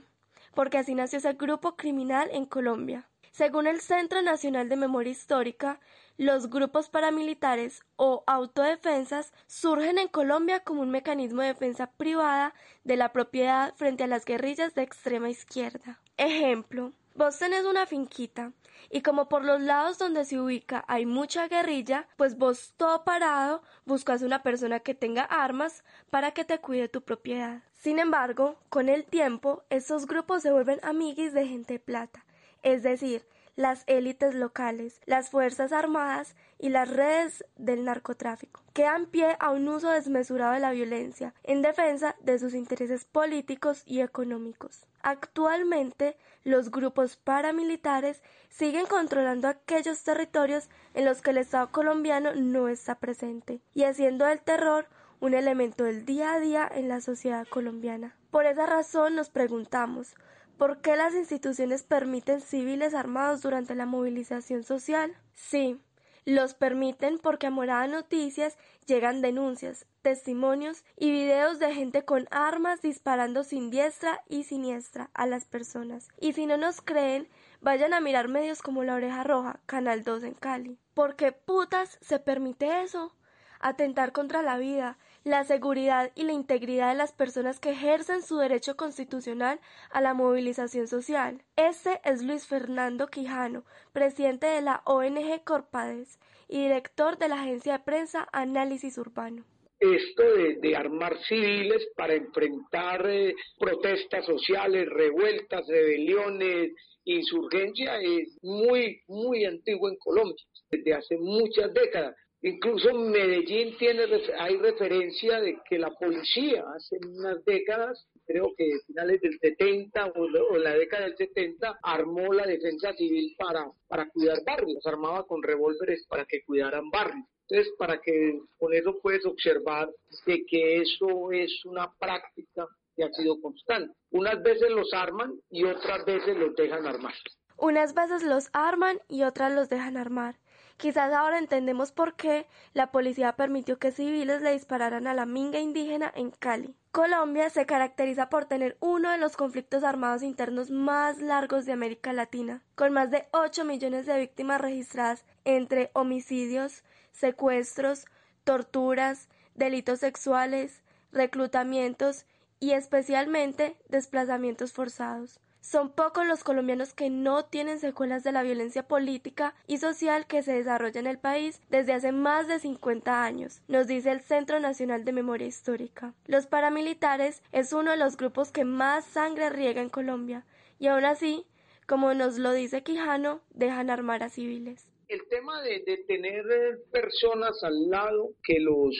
Porque 0.54 0.78
así 0.78 0.94
nació 0.94 1.18
ese 1.18 1.34
grupo 1.34 1.76
criminal 1.76 2.28
en 2.32 2.44
Colombia. 2.44 3.08
Según 3.30 3.68
el 3.68 3.80
Centro 3.80 4.20
Nacional 4.20 4.68
de 4.68 4.74
Memoria 4.74 5.12
Histórica, 5.12 5.78
los 6.18 6.50
grupos 6.50 6.90
paramilitares 6.90 7.84
o 7.94 8.24
autodefensas 8.26 9.32
surgen 9.46 9.98
en 9.98 10.08
Colombia 10.08 10.60
como 10.60 10.82
un 10.82 10.90
mecanismo 10.90 11.42
de 11.42 11.48
defensa 11.48 11.92
privada 11.92 12.54
de 12.82 12.96
la 12.96 13.12
propiedad 13.12 13.72
frente 13.76 14.02
a 14.02 14.08
las 14.08 14.24
guerrillas 14.24 14.74
de 14.74 14.82
extrema 14.82 15.30
izquierda. 15.30 16.00
Ejemplo, 16.16 16.92
vos 17.14 17.38
tenés 17.38 17.64
una 17.64 17.86
finquita 17.86 18.52
y 18.90 19.02
como 19.02 19.28
por 19.28 19.44
los 19.44 19.60
lados 19.60 19.98
donde 19.98 20.24
se 20.24 20.40
ubica 20.40 20.84
hay 20.88 21.06
mucha 21.06 21.46
guerrilla, 21.46 22.08
pues 22.16 22.36
vos 22.36 22.74
todo 22.76 23.04
parado 23.04 23.62
buscas 23.86 24.22
una 24.22 24.42
persona 24.42 24.80
que 24.80 24.96
tenga 24.96 25.22
armas 25.22 25.84
para 26.10 26.32
que 26.32 26.44
te 26.44 26.58
cuide 26.58 26.88
tu 26.88 27.02
propiedad. 27.02 27.62
Sin 27.74 28.00
embargo, 28.00 28.56
con 28.70 28.88
el 28.88 29.04
tiempo, 29.04 29.62
estos 29.70 30.06
grupos 30.06 30.42
se 30.42 30.50
vuelven 30.50 30.80
amiguis 30.82 31.32
de 31.32 31.46
gente 31.46 31.78
plata, 31.78 32.24
es 32.64 32.82
decir, 32.82 33.24
las 33.58 33.82
élites 33.88 34.36
locales, 34.36 35.00
las 35.04 35.30
Fuerzas 35.30 35.72
Armadas 35.72 36.36
y 36.60 36.68
las 36.68 36.88
redes 36.88 37.44
del 37.56 37.84
narcotráfico, 37.84 38.62
que 38.72 38.84
dan 38.84 39.06
pie 39.06 39.36
a 39.40 39.50
un 39.50 39.66
uso 39.66 39.90
desmesurado 39.90 40.52
de 40.52 40.60
la 40.60 40.70
violencia 40.70 41.34
en 41.42 41.60
defensa 41.60 42.14
de 42.20 42.38
sus 42.38 42.54
intereses 42.54 43.04
políticos 43.04 43.82
y 43.84 44.00
económicos. 44.00 44.86
Actualmente, 45.02 46.16
los 46.44 46.70
grupos 46.70 47.16
paramilitares 47.16 48.22
siguen 48.48 48.86
controlando 48.86 49.48
aquellos 49.48 50.04
territorios 50.04 50.68
en 50.94 51.04
los 51.04 51.20
que 51.20 51.30
el 51.30 51.38
Estado 51.38 51.72
colombiano 51.72 52.36
no 52.36 52.68
está 52.68 52.94
presente 52.94 53.60
y 53.74 53.82
haciendo 53.82 54.24
del 54.24 54.40
terror 54.40 54.86
un 55.18 55.34
elemento 55.34 55.82
del 55.82 56.04
día 56.04 56.34
a 56.34 56.38
día 56.38 56.70
en 56.72 56.88
la 56.88 57.00
sociedad 57.00 57.44
colombiana. 57.48 58.14
Por 58.30 58.46
esa 58.46 58.66
razón 58.66 59.16
nos 59.16 59.30
preguntamos 59.30 60.14
¿Por 60.58 60.80
qué 60.80 60.96
las 60.96 61.14
instituciones 61.14 61.84
permiten 61.84 62.40
civiles 62.40 62.92
armados 62.92 63.42
durante 63.42 63.76
la 63.76 63.86
movilización 63.86 64.64
social? 64.64 65.16
Sí, 65.32 65.80
los 66.24 66.54
permiten 66.54 67.20
porque 67.20 67.46
a 67.46 67.50
Morada 67.50 67.86
Noticias 67.86 68.58
llegan 68.84 69.22
denuncias, 69.22 69.86
testimonios 70.02 70.82
y 70.96 71.12
videos 71.12 71.60
de 71.60 71.72
gente 71.72 72.04
con 72.04 72.26
armas 72.32 72.82
disparando 72.82 73.44
sin 73.44 73.70
diestra 73.70 74.20
y 74.28 74.42
siniestra 74.42 75.10
a 75.14 75.26
las 75.26 75.44
personas. 75.44 76.08
Y 76.20 76.32
si 76.32 76.44
no 76.44 76.56
nos 76.56 76.80
creen, 76.80 77.28
vayan 77.60 77.94
a 77.94 78.00
mirar 78.00 78.26
medios 78.26 78.60
como 78.60 78.82
La 78.82 78.96
Oreja 78.96 79.22
Roja, 79.22 79.60
Canal 79.64 80.02
2 80.02 80.24
en 80.24 80.34
Cali. 80.34 80.76
¿Por 80.92 81.14
qué 81.14 81.30
putas 81.30 81.98
se 82.00 82.18
permite 82.18 82.82
eso? 82.82 83.14
Atentar 83.60 84.10
contra 84.10 84.42
la 84.42 84.58
vida, 84.58 84.98
la 85.28 85.44
seguridad 85.44 86.10
y 86.14 86.22
la 86.24 86.32
integridad 86.32 86.88
de 86.88 86.96
las 86.96 87.12
personas 87.12 87.60
que 87.60 87.70
ejercen 87.70 88.22
su 88.22 88.38
derecho 88.38 88.76
constitucional 88.76 89.60
a 89.90 90.00
la 90.00 90.14
movilización 90.14 90.88
social. 90.88 91.42
Este 91.56 92.00
es 92.04 92.22
Luis 92.22 92.46
Fernando 92.46 93.08
Quijano, 93.08 93.64
presidente 93.92 94.46
de 94.46 94.62
la 94.62 94.82
ONG 94.86 95.44
Corpades 95.44 96.18
y 96.48 96.62
director 96.62 97.18
de 97.18 97.28
la 97.28 97.42
agencia 97.42 97.74
de 97.74 97.84
prensa 97.84 98.26
Análisis 98.32 98.96
Urbano 98.98 99.44
esto 99.80 100.24
de, 100.60 100.74
armar 100.74 101.16
civiles 101.28 101.86
para 101.94 102.14
enfrentar 102.14 103.08
eh, 103.08 103.32
protestas 103.60 104.26
sociales, 104.26 104.88
revueltas, 104.88 105.64
rebeliones, 105.68 106.72
insurgencia 107.04 108.00
es 108.00 108.36
muy, 108.42 109.00
muy 109.06 109.44
antiguo 109.44 109.88
en 109.88 109.96
Colombia, 109.98 110.44
desde 110.70 110.94
hace 110.94 111.16
muchas 111.18 111.72
décadas. 111.72 112.16
Incluso 112.42 112.94
Medellín 112.94 113.76
tiene, 113.78 114.04
hay 114.38 114.56
referencia 114.58 115.40
de 115.40 115.58
que 115.68 115.76
la 115.76 115.90
policía 115.90 116.64
hace 116.74 116.96
unas 117.04 117.44
décadas, 117.44 118.06
creo 118.26 118.54
que 118.56 118.78
finales 118.86 119.20
del 119.20 119.38
70 119.40 120.12
o, 120.14 120.56
la 120.56 120.74
década 120.74 121.06
del 121.06 121.16
70, 121.16 121.80
armó 121.82 122.32
la 122.32 122.46
defensa 122.46 122.92
civil 122.92 123.34
para, 123.36 123.68
para 123.88 124.08
cuidar 124.10 124.44
barrios, 124.44 124.86
armaba 124.86 125.26
con 125.26 125.42
revólveres 125.42 126.06
para 126.06 126.24
que 126.26 126.44
cuidaran 126.44 126.88
barrios. 126.90 127.26
Entonces, 127.48 127.74
para 127.76 128.00
que 128.00 128.40
con 128.56 128.72
eso 128.72 129.00
puedes 129.02 129.24
observar 129.26 129.90
de 130.26 130.44
que 130.46 130.82
eso 130.82 131.32
es 131.32 131.64
una 131.64 131.90
práctica 131.98 132.68
que 132.94 133.04
ha 133.04 133.12
sido 133.14 133.40
constante. 133.40 133.92
Unas 134.10 134.40
veces 134.42 134.70
los 134.70 134.92
arman 134.92 135.32
y 135.50 135.64
otras 135.64 136.04
veces 136.04 136.36
los 136.36 136.54
dejan 136.54 136.86
armar. 136.86 137.14
Unas 137.56 137.94
veces 137.94 138.22
los 138.22 138.48
arman 138.52 139.00
y 139.08 139.24
otras 139.24 139.52
los 139.52 139.68
dejan 139.68 139.96
armar. 139.96 140.36
Quizás 140.78 141.12
ahora 141.12 141.38
entendemos 141.38 141.90
por 141.90 142.14
qué 142.14 142.46
la 142.72 142.92
policía 142.92 143.32
permitió 143.32 143.80
que 143.80 143.90
civiles 143.90 144.42
le 144.42 144.52
dispararan 144.52 145.08
a 145.08 145.12
la 145.12 145.26
minga 145.26 145.58
indígena 145.58 146.12
en 146.14 146.30
Cali. 146.30 146.72
Colombia 146.92 147.50
se 147.50 147.66
caracteriza 147.66 148.28
por 148.28 148.44
tener 148.44 148.76
uno 148.78 149.10
de 149.10 149.18
los 149.18 149.36
conflictos 149.36 149.82
armados 149.82 150.22
internos 150.22 150.70
más 150.70 151.20
largos 151.20 151.66
de 151.66 151.72
América 151.72 152.12
Latina, 152.12 152.62
con 152.76 152.92
más 152.92 153.10
de 153.10 153.26
8 153.32 153.64
millones 153.64 154.06
de 154.06 154.20
víctimas 154.20 154.60
registradas 154.60 155.24
entre 155.44 155.90
homicidios, 155.94 156.84
secuestros, 157.10 158.06
torturas, 158.44 159.28
delitos 159.56 159.98
sexuales, 159.98 160.84
reclutamientos 161.10 162.24
y 162.60 162.70
especialmente 162.70 163.76
desplazamientos 163.88 164.72
forzados. 164.72 165.40
Son 165.60 165.90
pocos 165.90 166.26
los 166.26 166.44
colombianos 166.44 166.94
que 166.94 167.10
no 167.10 167.44
tienen 167.44 167.78
secuelas 167.78 168.24
de 168.24 168.32
la 168.32 168.42
violencia 168.42 168.88
política 168.88 169.54
y 169.66 169.78
social 169.78 170.26
que 170.26 170.42
se 170.42 170.52
desarrolla 170.52 171.00
en 171.00 171.06
el 171.06 171.18
país 171.18 171.60
desde 171.68 171.92
hace 171.92 172.12
más 172.12 172.48
de 172.48 172.58
50 172.58 173.22
años, 173.24 173.62
nos 173.68 173.86
dice 173.86 174.10
el 174.10 174.20
Centro 174.20 174.60
Nacional 174.60 175.04
de 175.04 175.12
Memoria 175.12 175.46
Histórica. 175.46 176.14
Los 176.26 176.46
paramilitares 176.46 177.42
es 177.52 177.72
uno 177.72 177.90
de 177.90 177.96
los 177.96 178.16
grupos 178.16 178.50
que 178.50 178.64
más 178.64 179.04
sangre 179.04 179.50
riega 179.50 179.82
en 179.82 179.90
Colombia 179.90 180.44
y 180.78 180.86
aún 180.86 181.04
así, 181.04 181.46
como 181.86 182.14
nos 182.14 182.38
lo 182.38 182.52
dice 182.52 182.82
Quijano, 182.82 183.40
dejan 183.50 183.90
armar 183.90 184.22
a 184.22 184.28
civiles 184.28 184.87
el 185.08 185.26
tema 185.28 185.62
de, 185.62 185.80
tener 186.06 186.44
personas 186.92 187.62
al 187.62 187.88
lado 187.88 188.30
que 188.42 188.60
los 188.60 188.94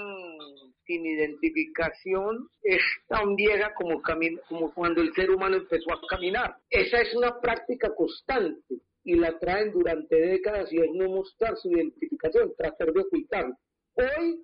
sin 0.85 1.05
identificación 1.05 2.49
es 2.63 2.81
tan 3.07 3.35
vieja 3.35 3.71
como, 3.75 4.01
cuando 4.73 5.01
el 5.01 5.13
ser 5.13 5.29
humano 5.29 5.57
empezó 5.57 5.93
a 5.93 6.01
caminar. 6.09 6.57
Esa 6.71 7.01
es 7.01 7.15
una 7.15 7.39
práctica 7.39 7.93
constante 7.93 8.75
y 9.03 9.13
la 9.13 9.37
traen 9.37 9.71
durante 9.71 10.15
décadas 10.15 10.73
y 10.73 10.77
es 10.77 10.89
no 10.95 11.07
mostrar 11.07 11.55
su 11.57 11.69
identificación, 11.69 12.51
tratar 12.57 12.91
de 12.91 13.01
ocultarlo. 13.01 13.55
Hoy 13.93 14.43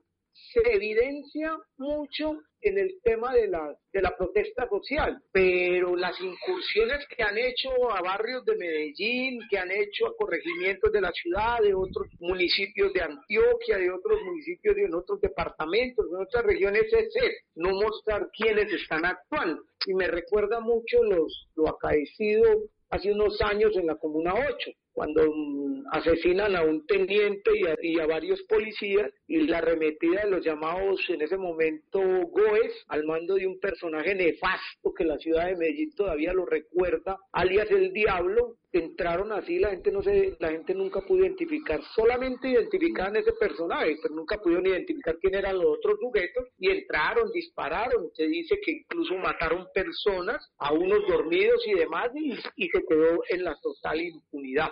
se 0.53 0.61
evidencia 0.73 1.57
mucho 1.77 2.33
en 2.61 2.77
el 2.77 2.99
tema 3.03 3.33
de 3.33 3.47
la, 3.47 3.75
de 3.93 4.01
la 4.01 4.15
protesta 4.17 4.67
social, 4.67 5.21
pero 5.31 5.95
las 5.95 6.19
incursiones 6.19 7.05
que 7.07 7.23
han 7.23 7.37
hecho 7.37 7.69
a 7.91 8.01
barrios 8.01 8.43
de 8.43 8.55
Medellín, 8.55 9.39
que 9.49 9.57
han 9.57 9.71
hecho 9.71 10.07
a 10.07 10.15
corregimientos 10.17 10.91
de 10.91 11.01
la 11.01 11.11
ciudad, 11.11 11.59
de 11.61 11.75
otros 11.75 12.07
municipios 12.19 12.91
de 12.93 13.03
Antioquia, 13.03 13.77
de 13.77 13.91
otros 13.91 14.19
municipios 14.23 14.75
de 14.75 14.89
otros 14.93 15.21
departamentos, 15.21 16.09
de 16.09 16.17
otras 16.17 16.43
regiones, 16.43 16.91
es 16.91 17.43
no 17.55 17.69
mostrar 17.69 18.29
quiénes 18.35 18.71
están 18.73 19.05
actuando. 19.05 19.61
Y 19.85 19.93
me 19.93 20.07
recuerda 20.07 20.59
mucho 20.59 21.03
los, 21.03 21.47
lo 21.55 21.69
acaecido 21.69 22.63
hace 22.89 23.11
unos 23.11 23.39
años 23.41 23.75
en 23.77 23.87
la 23.87 23.95
Comuna 23.95 24.33
8 24.33 24.71
cuando 24.95 25.23
mm, 25.23 25.83
asesinan 25.91 26.55
a 26.55 26.63
un 26.63 26.85
teniente 26.87 27.51
y 27.81 27.99
a, 27.99 28.07
varios 28.07 28.41
policías 28.43 29.11
y 29.27 29.41
la 29.41 29.57
arremetida 29.57 30.23
de 30.23 30.31
los 30.31 30.43
llamados 30.43 31.01
en 31.09 31.21
ese 31.21 31.37
momento 31.37 31.99
GOES 31.99 32.85
al 32.87 33.03
mando 33.03 33.35
de 33.35 33.45
un 33.45 33.59
personaje 33.59 34.15
nefasto 34.15 34.93
que 34.97 35.03
la 35.03 35.17
ciudad 35.17 35.47
de 35.47 35.57
Medellín 35.57 35.93
todavía 35.95 36.33
lo 36.33 36.45
recuerda, 36.45 37.17
alias 37.33 37.69
el 37.71 37.91
Diablo, 37.91 38.55
entraron 38.71 39.31
así, 39.31 39.59
la 39.59 39.69
gente 39.69 39.91
no 39.91 40.01
se, 40.01 40.35
la 40.39 40.49
gente 40.49 40.73
nunca 40.73 41.01
pudo 41.01 41.19
identificar, 41.19 41.81
solamente 41.95 42.49
identificaban 42.49 43.15
ese 43.15 43.33
personaje, 43.33 43.95
pero 44.01 44.15
nunca 44.15 44.37
pudieron 44.37 44.67
identificar 44.67 45.17
quién 45.19 45.35
eran 45.35 45.57
los 45.57 45.77
otros 45.77 45.99
sujetos 45.99 46.45
y 46.57 46.69
entraron, 46.69 47.31
dispararon, 47.33 48.09
se 48.13 48.27
dice 48.27 48.57
que 48.63 48.71
incluso 48.71 49.15
mataron 49.15 49.67
personas, 49.73 50.51
a 50.57 50.73
unos 50.73 50.99
dormidos 51.07 51.61
y 51.67 51.73
demás 51.73 52.09
y, 52.15 52.33
y 52.55 52.69
se 52.69 52.83
quedó 52.87 53.19
en 53.29 53.43
la 53.43 53.55
total 53.61 54.01
impunidad. 54.01 54.71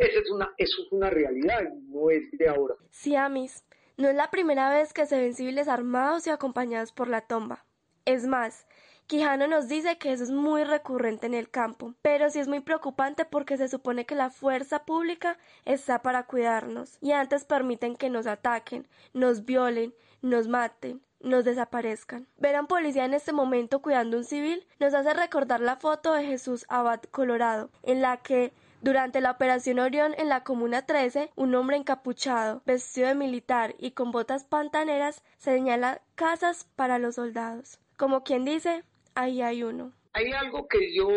Esa 0.00 0.18
es 0.18 0.30
una, 0.30 0.50
eso 0.56 0.82
es 0.82 0.92
una 0.92 1.10
realidad, 1.10 1.60
no 1.88 2.08
es 2.08 2.22
de 2.32 2.48
ahora. 2.48 2.74
Sí, 2.88 3.16
Amis, 3.16 3.64
no 3.98 4.08
es 4.08 4.14
la 4.14 4.30
primera 4.30 4.70
vez 4.70 4.94
que 4.94 5.04
se 5.04 5.20
ven 5.20 5.34
civiles 5.34 5.68
armados 5.68 6.26
y 6.26 6.30
acompañados 6.30 6.90
por 6.90 7.06
la 7.06 7.20
tomba. 7.20 7.66
Es 8.06 8.26
más, 8.26 8.66
Quijano 9.06 9.46
nos 9.46 9.68
dice 9.68 9.98
que 9.98 10.12
eso 10.12 10.24
es 10.24 10.30
muy 10.30 10.64
recurrente 10.64 11.26
en 11.26 11.34
el 11.34 11.50
campo, 11.50 11.94
pero 12.00 12.30
sí 12.30 12.38
es 12.38 12.48
muy 12.48 12.60
preocupante 12.60 13.26
porque 13.26 13.58
se 13.58 13.68
supone 13.68 14.06
que 14.06 14.14
la 14.14 14.30
fuerza 14.30 14.86
pública 14.86 15.36
está 15.66 16.00
para 16.00 16.24
cuidarnos 16.24 16.96
y 17.02 17.12
antes 17.12 17.44
permiten 17.44 17.94
que 17.94 18.08
nos 18.08 18.26
ataquen, 18.26 18.88
nos 19.12 19.44
violen, 19.44 19.92
nos 20.22 20.48
maten, 20.48 21.02
nos 21.20 21.44
desaparezcan. 21.44 22.26
Ver 22.38 22.56
a 22.56 22.62
un 22.62 22.68
policía 22.68 23.04
en 23.04 23.12
este 23.12 23.34
momento 23.34 23.82
cuidando 23.82 24.16
a 24.16 24.20
un 24.20 24.24
civil 24.24 24.66
nos 24.78 24.94
hace 24.94 25.12
recordar 25.12 25.60
la 25.60 25.76
foto 25.76 26.14
de 26.14 26.24
Jesús 26.24 26.64
Abad 26.70 27.02
Colorado, 27.10 27.70
en 27.82 28.00
la 28.00 28.16
que 28.22 28.54
durante 28.82 29.20
la 29.20 29.32
Operación 29.32 29.78
Orión 29.78 30.14
en 30.18 30.28
la 30.28 30.42
Comuna 30.42 30.86
13, 30.86 31.30
un 31.36 31.54
hombre 31.54 31.76
encapuchado, 31.76 32.62
vestido 32.64 33.08
de 33.08 33.14
militar 33.14 33.74
y 33.78 33.92
con 33.92 34.10
botas 34.10 34.44
pantaneras 34.44 35.22
señala 35.36 36.02
casas 36.14 36.68
para 36.76 36.98
los 36.98 37.16
soldados. 37.16 37.78
Como 37.96 38.22
quien 38.22 38.44
dice, 38.44 38.82
ahí 39.14 39.42
hay 39.42 39.62
uno. 39.62 39.92
Hay 40.12 40.32
algo 40.32 40.66
que 40.66 40.92
yo 40.92 41.08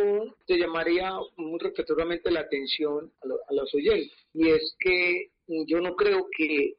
te 0.45 0.57
llamaría 0.57 1.11
muy 1.35 1.59
respetuosamente 1.59 2.29
la 2.29 2.41
atención 2.41 3.11
a, 3.23 3.53
los 3.53 3.73
oyentes, 3.73 4.11
y 4.33 4.49
es 4.49 4.75
que 4.79 5.31
yo 5.47 5.81
no 5.81 5.95
creo 5.95 6.27
que, 6.35 6.75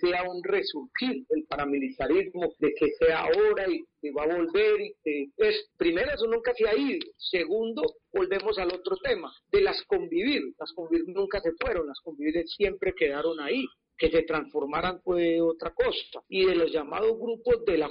sea 0.00 0.22
un 0.24 0.42
resurgir 0.42 1.24
el 1.28 1.44
paramilitarismo, 1.44 2.54
de 2.58 2.74
que 2.74 2.90
sea 2.98 3.20
ahora 3.20 3.68
y 3.68 3.84
que 4.00 4.10
va 4.10 4.24
a 4.24 4.36
volver 4.36 4.80
y 4.80 4.94
que 5.02 5.26
es, 5.36 5.68
primero, 5.76 6.12
eso 6.12 6.26
nunca 6.26 6.52
se 6.54 6.68
ha 6.68 6.76
ido. 6.76 7.06
Segundo, 7.16 7.82
volvemos 8.12 8.58
al 8.58 8.72
otro 8.72 8.96
tema, 9.02 9.32
de 9.52 9.60
las 9.60 9.82
convivir. 9.84 10.42
Las 10.58 10.72
convivir 10.72 11.08
nunca 11.08 11.40
se 11.40 11.52
fueron, 11.60 11.86
las 11.86 12.00
convivir 12.00 12.42
siempre 12.48 12.94
quedaron 12.94 13.38
ahí. 13.40 13.64
Que 13.96 14.10
se 14.10 14.22
transformaran 14.22 15.00
fue 15.02 15.40
otra 15.40 15.72
cosa. 15.74 16.22
Y 16.28 16.44
de 16.46 16.54
los 16.54 16.72
llamados 16.72 17.18
grupos 17.18 17.64
de 17.64 17.78
la 17.78 17.90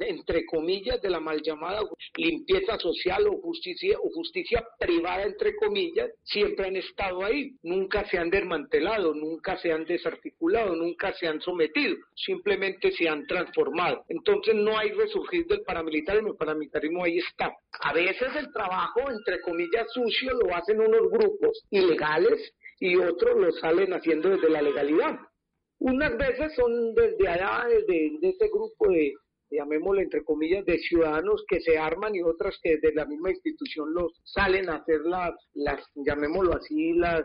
entre 0.00 0.46
comillas, 0.46 1.00
de 1.02 1.10
la 1.10 1.20
mal 1.20 1.42
llamada 1.42 1.82
limpieza 2.16 2.78
social 2.78 3.26
o 3.26 3.40
justicia, 3.40 3.98
o 4.00 4.10
justicia 4.10 4.64
privada, 4.78 5.24
entre 5.24 5.56
comillas, 5.56 6.10
siempre 6.22 6.66
han 6.66 6.76
estado 6.76 7.24
ahí. 7.24 7.52
Nunca 7.62 8.08
se 8.08 8.18
han 8.18 8.30
desmantelado, 8.30 9.14
nunca 9.14 9.56
se 9.58 9.72
han 9.72 9.84
desarticulado, 9.84 10.74
nunca 10.76 11.12
se 11.14 11.26
han 11.26 11.40
sometido, 11.40 11.96
simplemente 12.14 12.92
se 12.92 13.08
han 13.08 13.26
transformado. 13.26 14.04
Entonces 14.08 14.54
no 14.54 14.78
hay 14.78 14.90
resurgir 14.92 15.46
del 15.46 15.62
paramilitarismo, 15.62 16.30
el 16.30 16.36
paramilitarismo 16.36 17.04
ahí 17.04 17.18
está. 17.18 17.52
A 17.80 17.92
veces 17.92 18.28
el 18.36 18.52
trabajo, 18.52 19.00
entre 19.10 19.40
comillas, 19.40 19.86
sucio 19.92 20.32
lo 20.34 20.54
hacen 20.54 20.80
unos 20.80 21.10
grupos 21.10 21.64
ilegales 21.70 22.52
y 22.78 22.96
otros 22.96 23.36
lo 23.38 23.52
salen 23.52 23.92
haciendo 23.92 24.30
desde 24.30 24.50
la 24.50 24.62
legalidad. 24.62 25.18
Unas 25.84 26.16
veces 26.16 26.54
son 26.54 26.94
desde 26.94 27.28
allá, 27.28 27.66
desde 27.68 28.18
de 28.20 28.28
este 28.28 28.48
grupo 28.48 28.88
de, 28.88 29.14
llamémoslo 29.50 30.00
entre 30.00 30.22
comillas, 30.22 30.64
de 30.64 30.78
ciudadanos 30.78 31.44
que 31.48 31.60
se 31.60 31.76
arman 31.76 32.14
y 32.14 32.22
otras 32.22 32.56
que 32.62 32.76
desde 32.76 32.94
la 32.94 33.04
misma 33.04 33.30
institución 33.30 33.92
los 33.92 34.12
salen 34.22 34.70
a 34.70 34.76
hacer 34.76 35.00
las, 35.00 35.32
las 35.54 35.84
llamémoslo 35.96 36.54
así, 36.54 36.92
las, 36.92 37.24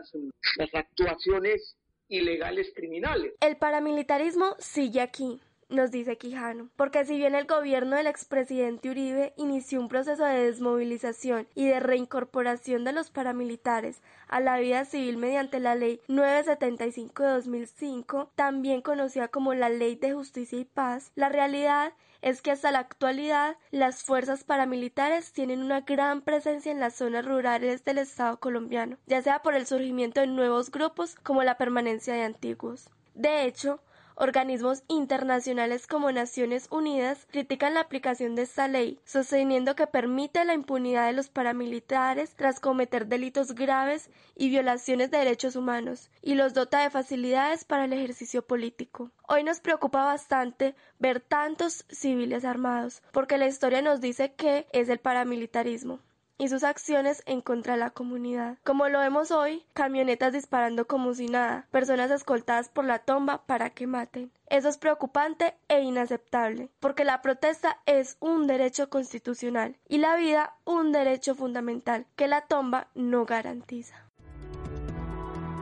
las 0.56 0.74
actuaciones 0.74 1.76
ilegales 2.08 2.72
criminales. 2.74 3.34
El 3.40 3.58
paramilitarismo 3.58 4.56
sigue 4.58 5.02
aquí 5.02 5.40
nos 5.68 5.90
dice 5.90 6.16
Quijano, 6.16 6.68
porque 6.76 7.04
si 7.04 7.16
bien 7.16 7.34
el 7.34 7.46
gobierno 7.46 7.96
del 7.96 8.06
expresidente 8.06 8.90
Uribe 8.90 9.34
inició 9.36 9.80
un 9.80 9.88
proceso 9.88 10.24
de 10.24 10.44
desmovilización 10.44 11.46
y 11.54 11.66
de 11.66 11.80
reincorporación 11.80 12.84
de 12.84 12.92
los 12.92 13.10
paramilitares 13.10 14.00
a 14.28 14.40
la 14.40 14.58
vida 14.58 14.84
civil 14.84 15.16
mediante 15.16 15.60
la 15.60 15.74
ley 15.74 16.00
975 16.08 17.22
de 17.22 17.30
2005, 17.30 18.30
también 18.34 18.82
conocida 18.82 19.28
como 19.28 19.54
la 19.54 19.68
Ley 19.68 19.96
de 19.96 20.14
Justicia 20.14 20.58
y 20.58 20.64
Paz, 20.64 21.12
la 21.14 21.28
realidad 21.28 21.92
es 22.20 22.42
que 22.42 22.50
hasta 22.50 22.72
la 22.72 22.80
actualidad 22.80 23.56
las 23.70 24.02
fuerzas 24.02 24.44
paramilitares 24.44 25.32
tienen 25.32 25.62
una 25.62 25.82
gran 25.82 26.22
presencia 26.22 26.72
en 26.72 26.80
las 26.80 26.94
zonas 26.94 27.24
rurales 27.24 27.84
del 27.84 27.98
Estado 27.98 28.40
colombiano, 28.40 28.96
ya 29.06 29.22
sea 29.22 29.40
por 29.40 29.54
el 29.54 29.66
surgimiento 29.66 30.20
de 30.20 30.26
nuevos 30.26 30.70
grupos 30.70 31.14
como 31.14 31.42
la 31.42 31.58
permanencia 31.58 32.14
de 32.14 32.24
antiguos. 32.24 32.90
De 33.14 33.44
hecho, 33.44 33.80
Organismos 34.20 34.82
internacionales 34.88 35.86
como 35.86 36.10
Naciones 36.10 36.66
Unidas 36.72 37.24
critican 37.30 37.74
la 37.74 37.82
aplicación 37.82 38.34
de 38.34 38.42
esta 38.42 38.66
ley, 38.66 38.98
sosteniendo 39.04 39.76
que 39.76 39.86
permite 39.86 40.44
la 40.44 40.54
impunidad 40.54 41.06
de 41.06 41.12
los 41.12 41.28
paramilitares 41.28 42.34
tras 42.34 42.58
cometer 42.58 43.06
delitos 43.06 43.54
graves 43.54 44.10
y 44.34 44.48
violaciones 44.48 45.12
de 45.12 45.18
derechos 45.18 45.54
humanos, 45.54 46.10
y 46.20 46.34
los 46.34 46.52
dota 46.52 46.82
de 46.82 46.90
facilidades 46.90 47.64
para 47.64 47.84
el 47.84 47.92
ejercicio 47.92 48.44
político. 48.44 49.12
Hoy 49.28 49.44
nos 49.44 49.60
preocupa 49.60 50.04
bastante 50.04 50.74
ver 50.98 51.20
tantos 51.20 51.84
civiles 51.88 52.44
armados, 52.44 53.02
porque 53.12 53.38
la 53.38 53.46
historia 53.46 53.82
nos 53.82 54.00
dice 54.00 54.32
que 54.32 54.66
es 54.72 54.88
el 54.88 54.98
paramilitarismo 54.98 56.00
y 56.38 56.48
sus 56.48 56.62
acciones 56.62 57.22
en 57.26 57.40
contra 57.40 57.74
de 57.74 57.80
la 57.80 57.90
comunidad. 57.90 58.56
Como 58.64 58.88
lo 58.88 59.00
vemos 59.00 59.30
hoy, 59.30 59.64
camionetas 59.74 60.32
disparando 60.32 60.86
como 60.86 61.12
si 61.14 61.26
nada, 61.26 61.66
personas 61.70 62.10
escoltadas 62.10 62.68
por 62.68 62.84
la 62.84 63.00
tomba 63.00 63.42
para 63.46 63.70
que 63.70 63.86
maten. 63.86 64.30
Eso 64.48 64.68
es 64.68 64.78
preocupante 64.78 65.54
e 65.68 65.80
inaceptable, 65.80 66.70
porque 66.80 67.04
la 67.04 67.20
protesta 67.20 67.78
es 67.84 68.16
un 68.20 68.46
derecho 68.46 68.88
constitucional 68.88 69.76
y 69.88 69.98
la 69.98 70.16
vida 70.16 70.54
un 70.64 70.92
derecho 70.92 71.34
fundamental 71.34 72.06
que 72.16 72.28
la 72.28 72.42
tomba 72.42 72.86
no 72.94 73.26
garantiza. 73.26 73.96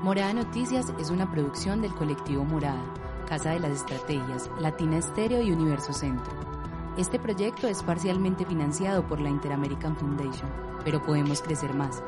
Morada 0.02 0.34
Noticias 0.34 0.92
es 1.00 1.10
una 1.10 1.28
producción 1.32 1.82
del 1.82 1.92
colectivo 1.94 2.44
Morada, 2.44 2.84
Casa 3.26 3.50
de 3.50 3.60
las 3.60 3.72
Estrategias, 3.72 4.48
Latina 4.60 4.98
Estéreo 4.98 5.42
y 5.42 5.50
Universo 5.50 5.92
Centro. 5.92 6.55
Este 6.96 7.18
proyecto 7.18 7.68
es 7.68 7.82
parcialmente 7.82 8.46
financiado 8.46 9.06
por 9.06 9.20
la 9.20 9.28
Interamerican 9.28 9.98
Foundation, 9.98 10.50
pero 10.82 11.02
podemos 11.02 11.42
crecer 11.42 11.74
más. 11.74 12.02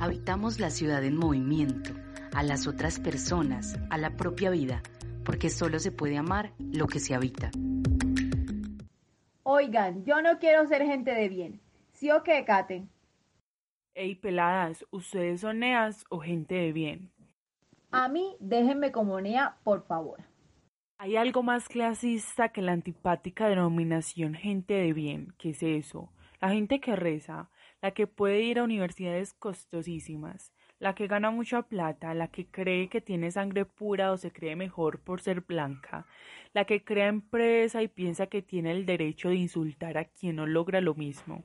Habitamos 0.00 0.58
la 0.58 0.70
ciudad 0.70 1.04
en 1.04 1.16
movimiento, 1.16 1.92
a 2.34 2.42
las 2.42 2.66
otras 2.66 2.98
personas, 2.98 3.78
a 3.90 3.98
la 3.98 4.16
propia 4.16 4.50
vida, 4.50 4.82
porque 5.24 5.50
solo 5.50 5.78
se 5.78 5.92
puede 5.92 6.18
amar 6.18 6.52
lo 6.58 6.88
que 6.88 6.98
se 6.98 7.14
habita. 7.14 7.52
Oigan, 9.50 10.04
yo 10.04 10.20
no 10.20 10.38
quiero 10.38 10.66
ser 10.66 10.84
gente 10.84 11.14
de 11.14 11.26
bien. 11.30 11.58
¿Sí 11.92 12.10
o 12.10 12.22
qué, 12.22 12.44
Kate? 12.44 12.86
Ey, 13.94 14.14
peladas, 14.14 14.84
¿ustedes 14.90 15.40
son 15.40 15.60
neas 15.60 16.04
o 16.10 16.18
gente 16.20 16.54
de 16.54 16.72
bien? 16.74 17.10
A 17.90 18.08
mí, 18.08 18.36
déjenme 18.40 18.92
como 18.92 19.18
nea, 19.22 19.56
por 19.64 19.86
favor. 19.86 20.20
Hay 20.98 21.16
algo 21.16 21.42
más 21.42 21.66
clasista 21.66 22.50
que 22.50 22.60
la 22.60 22.72
antipática 22.72 23.48
denominación 23.48 24.34
gente 24.34 24.74
de 24.74 24.92
bien. 24.92 25.32
¿Qué 25.38 25.48
es 25.48 25.62
eso? 25.62 26.12
La 26.42 26.50
gente 26.50 26.78
que 26.78 26.94
reza, 26.94 27.48
la 27.80 27.92
que 27.92 28.06
puede 28.06 28.42
ir 28.42 28.58
a 28.58 28.64
universidades 28.64 29.32
costosísimas, 29.32 30.52
la 30.78 30.94
que 30.94 31.06
gana 31.06 31.30
mucha 31.30 31.62
plata, 31.62 32.14
la 32.14 32.28
que 32.28 32.46
cree 32.46 32.88
que 32.88 33.00
tiene 33.00 33.30
sangre 33.30 33.64
pura 33.64 34.12
o 34.12 34.16
se 34.16 34.32
cree 34.32 34.56
mejor 34.56 35.00
por 35.00 35.20
ser 35.20 35.40
blanca, 35.40 36.06
la 36.52 36.64
que 36.64 36.84
crea 36.84 37.08
empresa 37.08 37.82
y 37.82 37.88
piensa 37.88 38.26
que 38.26 38.42
tiene 38.42 38.70
el 38.70 38.86
derecho 38.86 39.28
de 39.28 39.36
insultar 39.36 39.98
a 39.98 40.04
quien 40.04 40.36
no 40.36 40.46
logra 40.46 40.80
lo 40.80 40.94
mismo. 40.94 41.42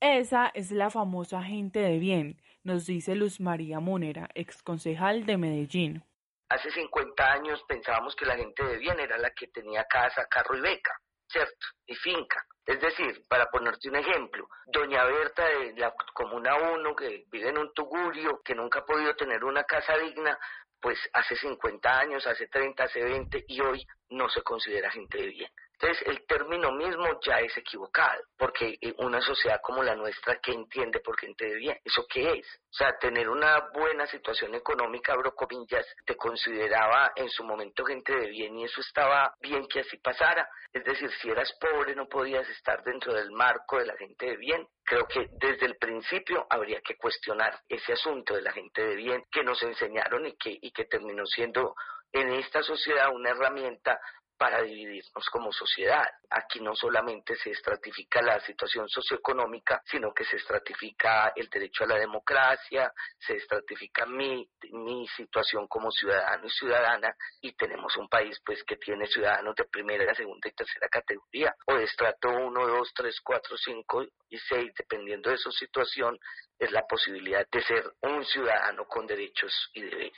Esa 0.00 0.50
es 0.54 0.70
la 0.70 0.90
famosa 0.90 1.42
gente 1.42 1.80
de 1.80 1.98
bien, 1.98 2.40
nos 2.62 2.86
dice 2.86 3.14
Luz 3.14 3.40
María 3.40 3.80
Munera, 3.80 4.28
exconcejal 4.34 5.26
de 5.26 5.36
Medellín. 5.36 6.04
Hace 6.50 6.70
50 6.70 7.32
años 7.32 7.62
pensábamos 7.66 8.14
que 8.14 8.24
la 8.24 8.36
gente 8.36 8.64
de 8.64 8.78
bien 8.78 8.98
era 9.00 9.18
la 9.18 9.30
que 9.30 9.48
tenía 9.48 9.84
casa, 9.84 10.26
carro 10.30 10.56
y 10.56 10.60
beca, 10.60 10.92
¿cierto? 11.28 11.66
Y 11.86 11.94
finca. 11.96 12.44
Es 12.66 12.80
decir, 12.80 13.22
para 13.28 13.46
ponerte 13.46 13.88
un 13.88 13.96
ejemplo, 13.96 14.48
doña 14.66 15.04
Berta 15.04 15.44
de 15.46 15.72
la 15.76 15.94
Comuna 16.12 16.54
1, 16.56 16.96
que 16.96 17.24
vive 17.30 17.48
en 17.48 17.58
un 17.58 17.72
tugurio, 17.72 18.42
que 18.44 18.54
nunca 18.54 18.80
ha 18.80 18.84
podido 18.84 19.14
tener 19.16 19.42
una 19.44 19.64
casa 19.64 19.96
digna, 19.96 20.38
pues 20.80 20.98
hace 21.12 21.36
50 21.36 21.98
años, 21.98 22.26
hace 22.26 22.46
30, 22.46 22.84
hace 22.84 23.02
20 23.02 23.44
y 23.48 23.60
hoy 23.60 23.86
no 24.10 24.28
se 24.28 24.42
considera 24.42 24.90
gente 24.90 25.18
de 25.18 25.28
bien. 25.28 25.50
Entonces, 25.80 26.08
el 26.08 26.26
término 26.26 26.72
mismo 26.72 27.06
ya 27.24 27.38
es 27.38 27.56
equivocado, 27.56 28.20
porque 28.36 28.78
una 28.98 29.20
sociedad 29.20 29.60
como 29.62 29.84
la 29.84 29.94
nuestra, 29.94 30.40
¿qué 30.42 30.52
entiende 30.52 30.98
por 30.98 31.16
gente 31.18 31.46
de 31.46 31.54
bien? 31.54 31.78
¿Eso 31.84 32.04
qué 32.12 32.32
es? 32.32 32.46
O 32.70 32.74
sea, 32.74 32.98
tener 32.98 33.28
una 33.28 33.70
buena 33.72 34.06
situación 34.06 34.56
económica, 34.56 35.12
abro 35.12 35.36
comillas, 35.36 35.86
te 36.04 36.16
consideraba 36.16 37.12
en 37.14 37.28
su 37.30 37.44
momento 37.44 37.84
gente 37.84 38.12
de 38.12 38.26
bien 38.26 38.58
y 38.58 38.64
eso 38.64 38.80
estaba 38.80 39.32
bien 39.40 39.68
que 39.68 39.80
así 39.80 39.96
pasara. 39.98 40.48
Es 40.72 40.82
decir, 40.82 41.10
si 41.22 41.30
eras 41.30 41.52
pobre 41.60 41.94
no 41.94 42.08
podías 42.08 42.48
estar 42.48 42.82
dentro 42.82 43.14
del 43.14 43.30
marco 43.30 43.78
de 43.78 43.86
la 43.86 43.96
gente 43.96 44.26
de 44.26 44.36
bien. 44.36 44.66
Creo 44.84 45.06
que 45.06 45.28
desde 45.40 45.66
el 45.66 45.76
principio 45.76 46.44
habría 46.50 46.80
que 46.80 46.96
cuestionar 46.96 47.56
ese 47.68 47.92
asunto 47.92 48.34
de 48.34 48.42
la 48.42 48.52
gente 48.52 48.84
de 48.84 48.96
bien 48.96 49.22
que 49.30 49.44
nos 49.44 49.62
enseñaron 49.62 50.26
y 50.26 50.36
que, 50.36 50.58
y 50.60 50.72
que 50.72 50.86
terminó 50.86 51.24
siendo 51.26 51.74
en 52.12 52.32
esta 52.32 52.62
sociedad 52.62 53.12
una 53.14 53.30
herramienta 53.30 54.00
para 54.38 54.62
dividirnos 54.62 55.28
como 55.30 55.52
sociedad. 55.52 56.06
Aquí 56.30 56.60
no 56.60 56.74
solamente 56.74 57.36
se 57.36 57.50
estratifica 57.50 58.22
la 58.22 58.40
situación 58.40 58.88
socioeconómica, 58.88 59.82
sino 59.84 60.14
que 60.14 60.24
se 60.24 60.36
estratifica 60.36 61.32
el 61.34 61.48
derecho 61.48 61.84
a 61.84 61.88
la 61.88 61.96
democracia, 61.96 62.92
se 63.18 63.36
estratifica 63.36 64.06
mi, 64.06 64.48
mi 64.70 65.06
situación 65.08 65.66
como 65.66 65.90
ciudadano 65.90 66.46
y 66.46 66.50
ciudadana 66.50 67.14
y 67.40 67.52
tenemos 67.52 67.96
un 67.96 68.08
país 68.08 68.40
pues 68.44 68.62
que 68.64 68.76
tiene 68.76 69.06
ciudadanos 69.06 69.56
de 69.56 69.64
primera, 69.64 70.14
segunda 70.14 70.48
y 70.48 70.52
tercera 70.52 70.88
categoría 70.88 71.54
o 71.66 71.74
de 71.74 71.84
estrato 71.84 72.30
1, 72.30 72.66
2, 72.66 72.92
3, 72.94 73.20
4, 73.20 73.56
5 73.56 74.04
y 74.30 74.38
6, 74.38 74.72
dependiendo 74.78 75.30
de 75.30 75.38
su 75.38 75.50
situación, 75.50 76.18
es 76.58 76.70
la 76.70 76.86
posibilidad 76.86 77.46
de 77.50 77.62
ser 77.62 77.92
un 78.02 78.24
ciudadano 78.24 78.86
con 78.86 79.06
derechos 79.06 79.52
y 79.74 79.82
deberes. 79.82 80.12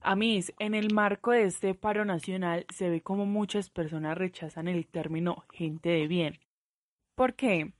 Amis, 0.00 0.52
en 0.58 0.74
el 0.74 0.92
marco 0.92 1.32
de 1.32 1.44
este 1.44 1.74
paro 1.74 2.04
nacional 2.04 2.66
se 2.68 2.88
ve 2.88 3.00
como 3.02 3.26
muchas 3.26 3.70
personas 3.70 4.16
rechazan 4.16 4.68
el 4.68 4.86
término 4.86 5.44
gente 5.52 5.88
de 5.88 6.06
bien. 6.06 6.38
¿Por 7.16 7.34
qué? 7.34 7.72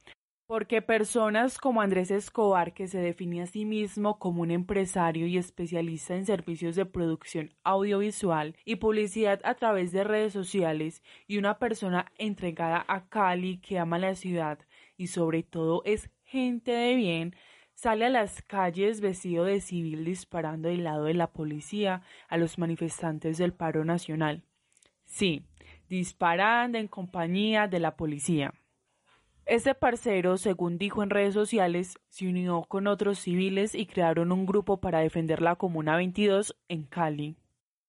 Porque 0.46 0.80
personas 0.80 1.58
como 1.58 1.82
Andrés 1.82 2.10
Escobar, 2.10 2.72
que 2.72 2.86
se 2.86 2.98
define 2.98 3.42
a 3.42 3.46
sí 3.46 3.64
mismo 3.64 4.18
como 4.18 4.42
un 4.42 4.50
empresario 4.50 5.26
y 5.26 5.38
especialista 5.38 6.14
en 6.14 6.24
servicios 6.24 6.76
de 6.76 6.86
producción 6.86 7.52
audiovisual 7.64 8.56
y 8.64 8.76
publicidad 8.76 9.40
a 9.44 9.54
través 9.54 9.90
de 9.92 10.04
redes 10.04 10.32
sociales, 10.32 11.02
y 11.26 11.38
una 11.38 11.58
persona 11.58 12.12
entregada 12.16 12.84
a 12.86 13.08
Cali 13.08 13.58
que 13.58 13.78
ama 13.78 13.98
la 13.98 14.14
ciudad 14.14 14.60
y 14.96 15.08
sobre 15.08 15.42
todo 15.42 15.82
es 15.84 16.10
gente 16.24 16.70
de 16.70 16.94
bien, 16.94 17.36
sale 17.76 18.06
a 18.06 18.10
las 18.10 18.42
calles 18.42 19.00
vestido 19.00 19.44
de 19.44 19.60
civil 19.60 20.04
disparando 20.04 20.68
del 20.68 20.82
lado 20.82 21.04
de 21.04 21.14
la 21.14 21.28
policía 21.28 22.02
a 22.26 22.38
los 22.38 22.58
manifestantes 22.58 23.36
del 23.36 23.52
paro 23.52 23.84
nacional. 23.84 24.42
Sí, 25.04 25.44
disparando 25.88 26.78
en 26.78 26.88
compañía 26.88 27.68
de 27.68 27.78
la 27.78 27.96
policía. 27.96 28.54
Este 29.44 29.74
parcero, 29.74 30.38
según 30.38 30.78
dijo 30.78 31.02
en 31.02 31.10
redes 31.10 31.34
sociales, 31.34 31.98
se 32.08 32.26
unió 32.26 32.62
con 32.62 32.86
otros 32.88 33.20
civiles 33.20 33.74
y 33.74 33.86
crearon 33.86 34.32
un 34.32 34.46
grupo 34.46 34.80
para 34.80 35.00
defender 35.00 35.40
la 35.40 35.54
Comuna 35.54 35.96
22 35.96 36.56
en 36.68 36.82
Cali. 36.82 37.36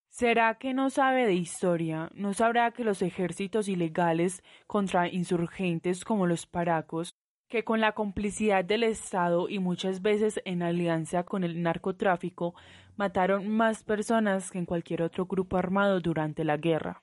¿Será 0.10 0.56
que 0.56 0.74
no 0.74 0.90
sabe 0.90 1.26
de 1.26 1.34
historia? 1.34 2.10
¿No 2.14 2.34
sabrá 2.34 2.72
que 2.72 2.84
los 2.84 3.02
ejércitos 3.02 3.70
ilegales 3.70 4.44
contra 4.68 5.08
insurgentes 5.08 6.04
como 6.04 6.28
los 6.28 6.46
paracos 6.46 7.16
que 7.50 7.64
con 7.64 7.80
la 7.80 7.94
complicidad 7.94 8.66
del 8.66 8.84
Estado 8.84 9.48
y 9.48 9.60
muchas 9.60 10.02
veces 10.02 10.42
en 10.46 10.62
alianza 10.62 11.24
con 11.24 11.44
el 11.44 11.62
narcotráfico 11.62 12.54
mataron 12.98 13.48
más 13.50 13.84
personas 13.84 14.52
que 14.52 14.58
en 14.58 14.66
cualquier 14.66 15.02
otro 15.02 15.26
grupo 15.26 15.58
armado 15.58 16.00
durante 16.00 16.44
la 16.44 16.58
guerra. 16.58 17.02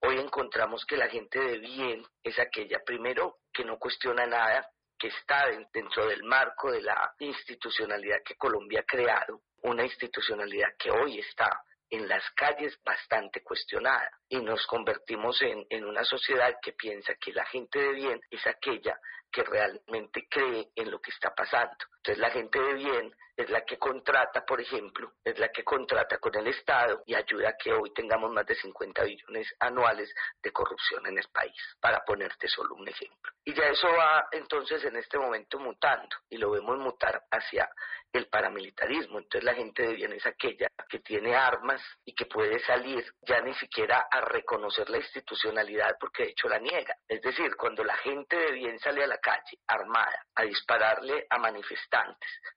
Hoy 0.00 0.18
encontramos 0.18 0.84
que 0.84 0.96
la 0.96 1.08
gente 1.08 1.40
de 1.40 1.58
bien 1.58 2.04
es 2.22 2.38
aquella, 2.38 2.82
primero, 2.84 3.38
que 3.52 3.64
no 3.64 3.78
cuestiona 3.78 4.26
nada, 4.26 4.68
que 4.98 5.08
está 5.08 5.46
dentro 5.72 6.06
del 6.06 6.22
marco 6.24 6.70
de 6.70 6.82
la 6.82 7.14
institucionalidad 7.18 8.18
que 8.24 8.36
Colombia 8.36 8.80
ha 8.80 8.84
creado, 8.84 9.40
una 9.62 9.84
institucionalidad 9.84 10.68
que 10.78 10.90
hoy 10.90 11.18
está 11.18 11.62
en 11.88 12.08
las 12.08 12.22
calles 12.32 12.78
bastante 12.84 13.42
cuestionada 13.42 14.10
y 14.28 14.40
nos 14.40 14.66
convertimos 14.66 15.40
en, 15.42 15.64
en, 15.70 15.84
una 15.84 16.04
sociedad 16.04 16.56
que 16.60 16.72
piensa 16.72 17.14
que 17.14 17.32
la 17.32 17.44
gente 17.46 17.78
de 17.78 17.92
bien 17.92 18.20
es 18.30 18.44
aquella 18.46 18.98
que 19.36 19.42
realmente 19.42 20.26
cree 20.30 20.70
en 20.74 20.90
lo 20.90 20.98
que 20.98 21.10
está 21.10 21.34
pasando. 21.34 21.76
Entonces 22.06 22.22
la 22.22 22.30
gente 22.30 22.60
de 22.60 22.74
bien 22.74 23.12
es 23.36 23.50
la 23.50 23.62
que 23.64 23.78
contrata, 23.78 24.44
por 24.46 24.60
ejemplo, 24.60 25.12
es 25.24 25.36
la 25.40 25.48
que 25.48 25.64
contrata 25.64 26.18
con 26.18 26.34
el 26.36 26.46
Estado 26.46 27.02
y 27.04 27.14
ayuda 27.14 27.50
a 27.50 27.56
que 27.56 27.72
hoy 27.72 27.92
tengamos 27.92 28.30
más 28.30 28.46
de 28.46 28.54
50 28.54 29.02
billones 29.02 29.52
anuales 29.58 30.14
de 30.40 30.52
corrupción 30.52 31.04
en 31.06 31.18
el 31.18 31.26
país, 31.32 31.54
para 31.80 32.04
ponerte 32.04 32.48
solo 32.48 32.76
un 32.76 32.88
ejemplo. 32.88 33.32
Y 33.44 33.54
ya 33.54 33.64
eso 33.66 33.88
va 33.88 34.28
entonces 34.30 34.84
en 34.84 34.96
este 34.96 35.18
momento 35.18 35.58
mutando 35.58 36.16
y 36.30 36.38
lo 36.38 36.52
vemos 36.52 36.78
mutar 36.78 37.24
hacia 37.30 37.68
el 38.12 38.28
paramilitarismo. 38.28 39.18
Entonces 39.18 39.44
la 39.44 39.54
gente 39.54 39.82
de 39.82 39.94
bien 39.94 40.12
es 40.12 40.24
aquella 40.24 40.68
que 40.88 41.00
tiene 41.00 41.34
armas 41.34 41.82
y 42.04 42.14
que 42.14 42.26
puede 42.26 42.60
salir 42.60 43.04
ya 43.22 43.40
ni 43.40 43.52
siquiera 43.54 44.06
a 44.10 44.20
reconocer 44.20 44.88
la 44.88 44.98
institucionalidad 44.98 45.96
porque 46.00 46.22
de 46.22 46.30
hecho 46.30 46.48
la 46.48 46.58
niega. 46.58 46.96
Es 47.06 47.20
decir, 47.20 47.54
cuando 47.56 47.84
la 47.84 47.96
gente 47.98 48.36
de 48.36 48.52
bien 48.52 48.78
sale 48.78 49.04
a 49.04 49.08
la 49.08 49.18
calle 49.18 49.58
armada 49.66 50.24
a 50.34 50.44
dispararle 50.44 51.26
a 51.28 51.38
manifestantes 51.38 51.95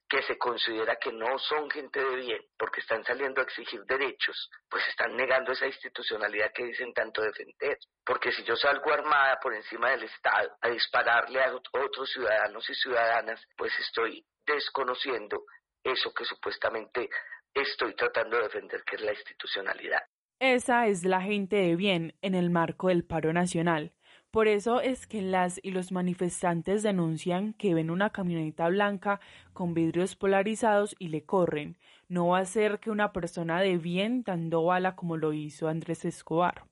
que 0.08 0.22
se 0.24 0.38
considera 0.38 0.96
que 0.96 1.12
no 1.12 1.38
son 1.38 1.70
gente 1.70 2.04
de 2.04 2.16
bien 2.16 2.42
porque 2.58 2.82
están 2.82 3.04
saliendo 3.04 3.42
a 3.42 3.44
exigir 3.44 3.82
derechos, 3.86 4.50
pues 4.70 4.88
están 4.88 5.16
negando 5.16 5.52
esa 5.52 5.68
institucionalidad 5.68 6.52
que 6.54 6.66
dicen 6.66 6.94
tanto 6.94 7.22
defender. 7.22 7.78
Porque 8.04 8.32
si 8.32 8.44
yo 8.44 8.56
salgo 8.56 8.92
armada 8.92 9.38
por 9.42 9.54
encima 9.54 9.92
del 9.92 10.04
Estado 10.04 10.50
a 10.62 10.70
dispararle 10.70 11.42
a 11.42 11.54
otros 11.54 12.10
ciudadanos 12.12 12.68
y 12.70 12.76
ciudadanas, 12.76 13.44
pues 13.56 13.72
estoy 13.80 14.26
desconociendo 14.46 15.44
eso 15.84 16.12
que 16.14 16.26
supuestamente 16.26 17.10
estoy 17.54 17.96
tratando 17.96 18.38
de 18.38 18.44
defender, 18.44 18.84
que 18.84 18.96
es 18.96 19.02
la 19.02 19.14
institucionalidad. 19.14 20.02
Esa 20.40 20.88
es 20.88 21.04
la 21.04 21.22
gente 21.22 21.58
de 21.58 21.76
bien 21.76 22.16
en 22.22 22.34
el 22.34 22.50
marco 22.50 22.88
del 22.88 23.04
paro 23.04 23.34
nacional. 23.34 23.94
Por 24.32 24.48
eso 24.48 24.80
es 24.80 25.08
que 25.08 25.24
las 25.24 25.60
y 25.64 25.72
los 25.72 25.92
manifestantes 25.92 26.84
denuncian 26.84 27.54
que 27.54 27.74
ven 27.74 27.90
una 27.90 28.12
camioneta 28.12 28.70
blanca 28.70 29.20
con 29.54 29.74
vidrios 29.74 30.16
polarizados 30.16 30.96
y 31.00 31.08
le 31.08 31.24
corren. 31.24 31.78
No 32.10 32.28
va 32.28 32.40
a 32.40 32.46
ser 32.46 32.80
que 32.80 32.92
una 32.92 33.12
persona 33.12 33.60
de 33.60 33.80
bien 33.80 34.22
dando 34.22 34.64
bala 34.64 34.96
como 34.96 35.18
lo 35.18 35.34
hizo 35.34 35.68
Andrés 35.68 36.06
Escobar. 36.06 36.66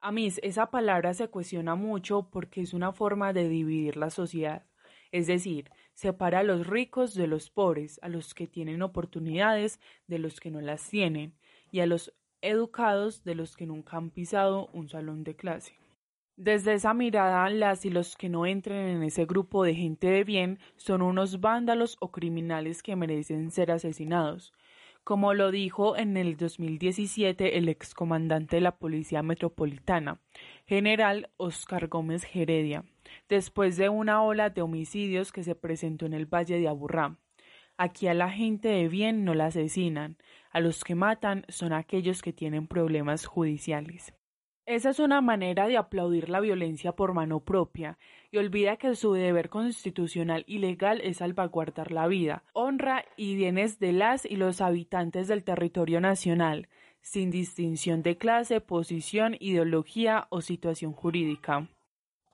A 0.00 0.12
mí 0.12 0.32
esa 0.42 0.70
palabra 0.70 1.12
se 1.12 1.28
cuestiona 1.28 1.74
mucho 1.74 2.30
porque 2.30 2.62
es 2.62 2.72
una 2.72 2.92
forma 2.92 3.34
de 3.34 3.50
dividir 3.50 3.98
la 3.98 4.08
sociedad. 4.08 4.64
Es 5.12 5.26
decir, 5.26 5.70
separa 5.92 6.38
a 6.38 6.42
los 6.42 6.66
ricos 6.66 7.14
de 7.14 7.26
los 7.26 7.50
pobres, 7.50 8.00
a 8.02 8.08
los 8.08 8.32
que 8.32 8.46
tienen 8.46 8.80
oportunidades 8.80 9.78
de 10.06 10.18
los 10.18 10.40
que 10.40 10.50
no 10.50 10.62
las 10.62 10.88
tienen, 10.88 11.34
y 11.70 11.80
a 11.80 11.86
los 11.86 12.14
educados 12.40 13.24
de 13.24 13.34
los 13.34 13.56
que 13.56 13.66
nunca 13.66 13.98
han 13.98 14.10
pisado 14.10 14.68
un 14.72 14.88
salón 14.88 15.22
de 15.22 15.36
clase. 15.36 15.83
Desde 16.36 16.74
esa 16.74 16.94
mirada, 16.94 17.48
las 17.48 17.84
y 17.84 17.90
los 17.90 18.16
que 18.16 18.28
no 18.28 18.44
entren 18.44 18.88
en 18.88 19.02
ese 19.04 19.24
grupo 19.24 19.62
de 19.62 19.76
gente 19.76 20.08
de 20.08 20.24
bien 20.24 20.58
son 20.74 21.00
unos 21.00 21.40
vándalos 21.40 21.96
o 22.00 22.10
criminales 22.10 22.82
que 22.82 22.96
merecen 22.96 23.52
ser 23.52 23.70
asesinados, 23.70 24.52
como 25.04 25.32
lo 25.32 25.52
dijo 25.52 25.96
en 25.96 26.16
el 26.16 26.36
2017 26.36 27.56
el 27.56 27.68
excomandante 27.68 28.56
de 28.56 28.62
la 28.62 28.76
Policía 28.78 29.22
Metropolitana, 29.22 30.18
general 30.66 31.30
Oscar 31.36 31.86
Gómez 31.86 32.26
Heredia, 32.34 32.84
después 33.28 33.76
de 33.76 33.88
una 33.88 34.20
ola 34.24 34.50
de 34.50 34.62
homicidios 34.62 35.30
que 35.30 35.44
se 35.44 35.54
presentó 35.54 36.04
en 36.04 36.14
el 36.14 36.26
Valle 36.26 36.58
de 36.58 36.66
Aburrá. 36.66 37.16
Aquí 37.76 38.08
a 38.08 38.14
la 38.14 38.30
gente 38.30 38.68
de 38.68 38.88
bien 38.88 39.24
no 39.24 39.34
la 39.34 39.46
asesinan, 39.46 40.16
a 40.50 40.58
los 40.58 40.82
que 40.82 40.96
matan 40.96 41.44
son 41.48 41.72
aquellos 41.72 42.22
que 42.22 42.32
tienen 42.32 42.66
problemas 42.66 43.24
judiciales. 43.24 44.14
Esa 44.66 44.90
es 44.90 44.98
una 44.98 45.20
manera 45.20 45.68
de 45.68 45.76
aplaudir 45.76 46.30
la 46.30 46.40
violencia 46.40 46.92
por 46.92 47.12
mano 47.12 47.40
propia 47.40 47.98
y 48.30 48.38
olvida 48.38 48.78
que 48.78 48.94
su 48.94 49.12
deber 49.12 49.50
constitucional 49.50 50.42
y 50.46 50.58
legal 50.58 51.02
es 51.02 51.18
salvaguardar 51.18 51.92
la 51.92 52.06
vida, 52.06 52.44
honra 52.54 53.04
y 53.14 53.36
bienes 53.36 53.78
de 53.78 53.92
las 53.92 54.24
y 54.24 54.36
los 54.36 54.62
habitantes 54.62 55.28
del 55.28 55.44
territorio 55.44 56.00
nacional, 56.00 56.68
sin 57.02 57.30
distinción 57.30 58.02
de 58.02 58.16
clase, 58.16 58.62
posición, 58.62 59.36
ideología 59.38 60.28
o 60.30 60.40
situación 60.40 60.94
jurídica. 60.94 61.68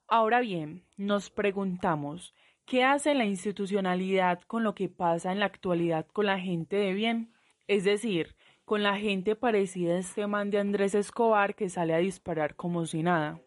Ahora 0.07 0.38
bien, 0.38 0.85
nos 0.97 1.31
preguntamos, 1.31 2.33
¿qué 2.64 2.85
hace 2.85 3.14
la 3.14 3.25
institucionalidad 3.25 4.40
con 4.43 4.62
lo 4.62 4.77
que 4.77 4.88
pasa 4.88 5.33
en 5.33 5.40
la 5.40 5.47
actualidad 5.47 6.07
con 6.07 6.27
la 6.27 6.38
gente 6.38 6.77
de 6.77 6.93
bien? 6.93 7.33
Es 7.66 7.83
decir, 7.83 8.37
con 8.70 8.85
la 8.85 8.94
gente 8.94 9.35
parecida 9.35 9.94
a 9.94 9.98
este 9.98 10.28
man 10.28 10.48
de 10.48 10.61
Andrés 10.61 10.94
Escobar 10.94 11.56
que 11.56 11.68
sale 11.68 11.92
a 11.92 11.98
disparar 11.98 12.54
como 12.54 12.87
si 12.87 13.02
nada. 13.02 13.40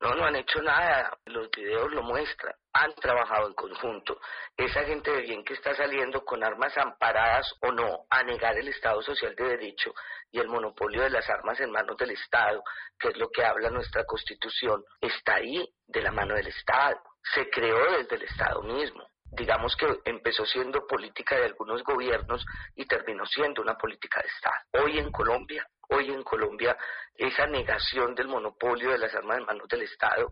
No, 0.00 0.12
no 0.16 0.24
han 0.24 0.34
hecho 0.34 0.60
nada, 0.60 1.16
los 1.26 1.48
videos 1.56 1.88
lo 1.92 2.02
muestran, 2.02 2.52
han 2.72 2.92
trabajado 2.96 3.46
en 3.46 3.54
conjunto. 3.54 4.18
Esa 4.56 4.82
gente 4.82 5.12
de 5.12 5.20
bien 5.20 5.44
que 5.44 5.54
está 5.54 5.72
saliendo 5.76 6.24
con 6.24 6.42
armas 6.42 6.76
amparadas 6.78 7.46
o 7.62 7.70
no 7.70 8.06
a 8.10 8.24
negar 8.24 8.58
el 8.58 8.66
Estado 8.66 9.00
Social 9.02 9.36
de 9.36 9.50
Derecho 9.50 9.94
y 10.32 10.40
el 10.40 10.48
monopolio 10.48 11.04
de 11.04 11.10
las 11.10 11.30
armas 11.30 11.60
en 11.60 11.70
manos 11.70 11.96
del 11.96 12.10
Estado, 12.10 12.64
que 12.98 13.10
es 13.10 13.16
lo 13.18 13.30
que 13.30 13.44
habla 13.44 13.70
nuestra 13.70 14.04
Constitución, 14.04 14.82
está 15.00 15.36
ahí 15.36 15.64
de 15.86 16.02
la 16.02 16.10
mano 16.10 16.34
del 16.34 16.48
Estado. 16.48 17.00
Se 17.22 17.48
creó 17.50 17.98
desde 17.98 18.16
el 18.16 18.22
Estado 18.24 18.62
mismo 18.64 19.09
digamos 19.32 19.76
que 19.76 19.86
empezó 20.04 20.44
siendo 20.44 20.86
política 20.86 21.36
de 21.36 21.46
algunos 21.46 21.82
gobiernos 21.84 22.44
y 22.74 22.86
terminó 22.86 23.24
siendo 23.26 23.62
una 23.62 23.76
política 23.76 24.20
de 24.20 24.28
Estado. 24.28 24.84
Hoy 24.84 24.98
en 24.98 25.10
Colombia, 25.10 25.66
hoy 25.88 26.10
en 26.10 26.22
Colombia, 26.22 26.76
esa 27.14 27.46
negación 27.46 28.14
del 28.14 28.28
monopolio 28.28 28.90
de 28.90 28.98
las 28.98 29.14
armas 29.14 29.38
en 29.38 29.46
manos 29.46 29.68
del 29.68 29.82
Estado 29.82 30.30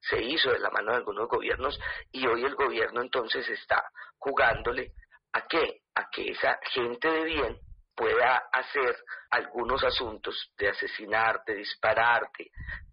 se 0.00 0.20
hizo 0.22 0.50
de 0.50 0.58
la 0.58 0.70
mano 0.70 0.92
de 0.92 0.98
algunos 0.98 1.28
gobiernos 1.28 1.78
y 2.10 2.26
hoy 2.26 2.44
el 2.44 2.54
gobierno 2.54 3.02
entonces 3.02 3.48
está 3.48 3.90
jugándole 4.18 4.92
a 5.32 5.46
qué? 5.46 5.82
A 5.94 6.08
que 6.10 6.30
esa 6.30 6.58
gente 6.72 7.08
de 7.08 7.24
bien 7.24 7.58
pueda 7.94 8.48
hacer 8.52 8.96
algunos 9.30 9.84
asuntos 9.84 10.52
de 10.56 10.70
asesinar, 10.70 11.42
de 11.44 11.54
disparar, 11.56 12.30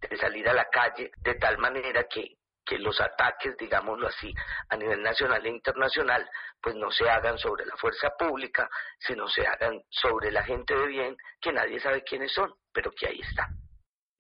de 0.02 0.18
salir 0.18 0.48
a 0.50 0.54
la 0.54 0.66
calle, 0.70 1.12
de 1.20 1.36
tal 1.36 1.58
manera 1.58 2.04
que 2.10 2.37
que 2.68 2.78
los 2.78 3.00
ataques, 3.00 3.56
digámoslo 3.58 4.08
así, 4.08 4.34
a 4.70 4.76
nivel 4.76 5.02
nacional 5.02 5.46
e 5.46 5.50
internacional, 5.50 6.30
pues 6.62 6.76
no 6.76 6.92
se 6.92 7.10
hagan 7.10 7.38
sobre 7.38 7.66
la 7.66 7.78
fuerza 7.78 8.10
pública, 8.20 8.70
sino 9.00 9.28
se 9.28 9.48
hagan 9.48 9.82
sobre 9.90 10.32
la 10.32 10.44
gente 10.44 10.76
de 10.76 10.88
bien, 10.88 11.18
que 11.42 11.54
nadie 11.54 11.80
sabe 11.80 12.04
quiénes 12.04 12.34
son, 12.34 12.54
pero 12.74 12.92
que 12.92 13.08
ahí 13.08 13.20
está. 13.22 13.48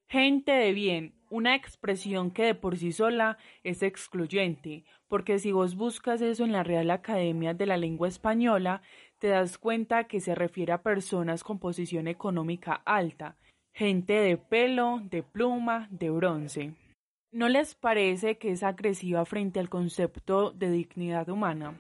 Gente 0.10 0.54
de 0.54 0.72
bien, 0.72 1.16
una 1.30 1.56
expresión 1.56 2.32
que 2.32 2.46
de 2.46 2.56
por 2.56 2.78
sí 2.78 2.94
sola 2.94 3.38
es 3.64 3.84
excluyente, 3.84 4.86
porque 5.10 5.40
si 5.40 5.52
vos 5.52 5.76
buscas 5.76 6.22
eso 6.22 6.46
en 6.46 6.54
la 6.54 6.64
Real 6.64 6.90
Academia 6.92 7.54
de 7.54 7.66
la 7.66 7.76
Lengua 7.76 8.08
Española, 8.08 8.82
te 9.20 9.28
das 9.28 9.58
cuenta 9.58 10.06
que 10.06 10.22
se 10.22 10.36
refiere 10.36 10.72
a 10.72 10.82
personas 10.82 11.44
con 11.44 11.60
posición 11.60 12.08
económica 12.08 12.82
alta, 12.86 13.36
gente 13.74 14.14
de 14.14 14.38
pelo, 14.38 15.02
de 15.04 15.24
pluma, 15.24 15.88
de 15.92 16.10
bronce. 16.10 16.87
¿No 17.32 17.50
les 17.50 17.76
parece 17.76 18.38
que 18.38 18.52
es 18.52 18.64
agresiva 18.64 19.26
frente 19.26 19.60
al 19.60 19.70
concepto 19.70 20.52
de 20.52 20.72
dignidad 20.72 21.28
humana? 21.30 21.80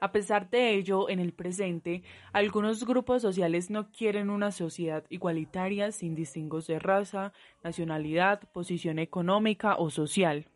A 0.00 0.12
pesar 0.12 0.48
de 0.50 0.74
ello, 0.74 1.08
en 1.08 1.18
el 1.18 1.32
presente, 1.32 2.02
algunos 2.32 2.84
grupos 2.86 3.20
sociales 3.22 3.70
no 3.70 3.90
quieren 3.90 4.30
una 4.30 4.52
sociedad 4.52 5.04
igualitaria 5.08 5.90
sin 5.90 6.14
distingos 6.14 6.68
de 6.68 6.78
raza, 6.78 7.32
nacionalidad, 7.64 8.40
posición 8.52 9.00
económica 9.00 9.76
o 9.76 9.90
social. 9.90 10.46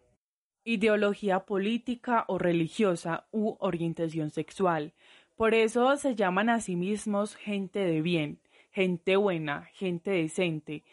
ideología 0.65 1.41
política 1.41 2.25
o 2.29 2.39
religiosa 2.39 3.27
u 3.33 3.57
orientación 3.59 4.31
sexual. 4.31 4.93
Por 5.37 5.55
eso 5.55 5.97
se 5.97 6.15
llaman 6.15 6.49
a 6.51 6.61
sí 6.61 6.77
mismos 6.77 7.35
gente 7.35 7.81
de 7.81 8.01
bien, 8.01 8.39
gente 8.71 9.17
buena, 9.17 9.65
gente 9.75 10.13
decente, 10.13 10.85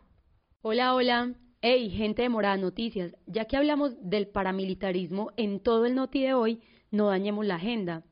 Hola, 0.62 0.94
hola. 0.94 1.34
Hey, 1.60 1.90
gente 1.90 2.22
de 2.22 2.30
Morada 2.30 2.58
Noticias. 2.58 3.16
Ya 3.26 3.46
que 3.46 3.58
hablamos 3.58 3.96
del 4.00 4.28
paramilitarismo 4.28 5.32
en 5.38 5.60
todo 5.60 5.88
el 5.88 5.96
noti 5.96 6.22
de 6.22 6.36
hoy, 6.36 6.62
no 6.92 7.08
dañemos 7.08 7.48
la 7.48 7.56
agenda. 7.56 8.04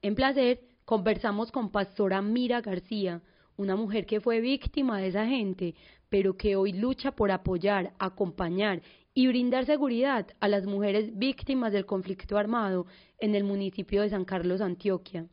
En 0.00 0.14
placer, 0.14 0.60
conversamos 0.84 1.50
con 1.50 1.72
Pastora 1.72 2.22
Mira 2.22 2.60
García, 2.60 3.22
una 3.56 3.74
mujer 3.74 4.06
que 4.06 4.20
fue 4.20 4.40
víctima 4.40 5.00
de 5.00 5.08
esa 5.08 5.26
gente, 5.26 5.74
pero 6.08 6.36
que 6.36 6.54
hoy 6.54 6.72
lucha 6.72 7.10
por 7.10 7.32
apoyar, 7.32 7.92
acompañar 7.98 8.82
y 9.16 9.28
brindar 9.28 9.64
seguridad 9.64 10.26
a 10.40 10.46
las 10.46 10.66
mujeres 10.66 11.16
víctimas 11.16 11.72
del 11.72 11.86
conflicto 11.86 12.36
armado 12.36 12.84
en 13.18 13.34
el 13.34 13.44
municipio 13.44 14.02
de 14.02 14.10
San 14.10 14.26
Carlos, 14.26 14.60
Antioquia. 14.60 15.26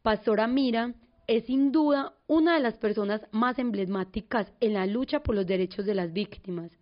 Pastora 0.00 0.46
Mira 0.46 0.94
es 1.26 1.44
sin 1.44 1.72
duda 1.72 2.14
una 2.26 2.54
de 2.54 2.60
las 2.60 2.78
personas 2.78 3.20
más 3.30 3.58
emblemáticas 3.58 4.50
en 4.60 4.72
la 4.72 4.86
lucha 4.86 5.22
por 5.22 5.34
los 5.34 5.46
derechos 5.46 5.84
de 5.84 5.94
las 5.94 6.14
víctimas, 6.14 6.72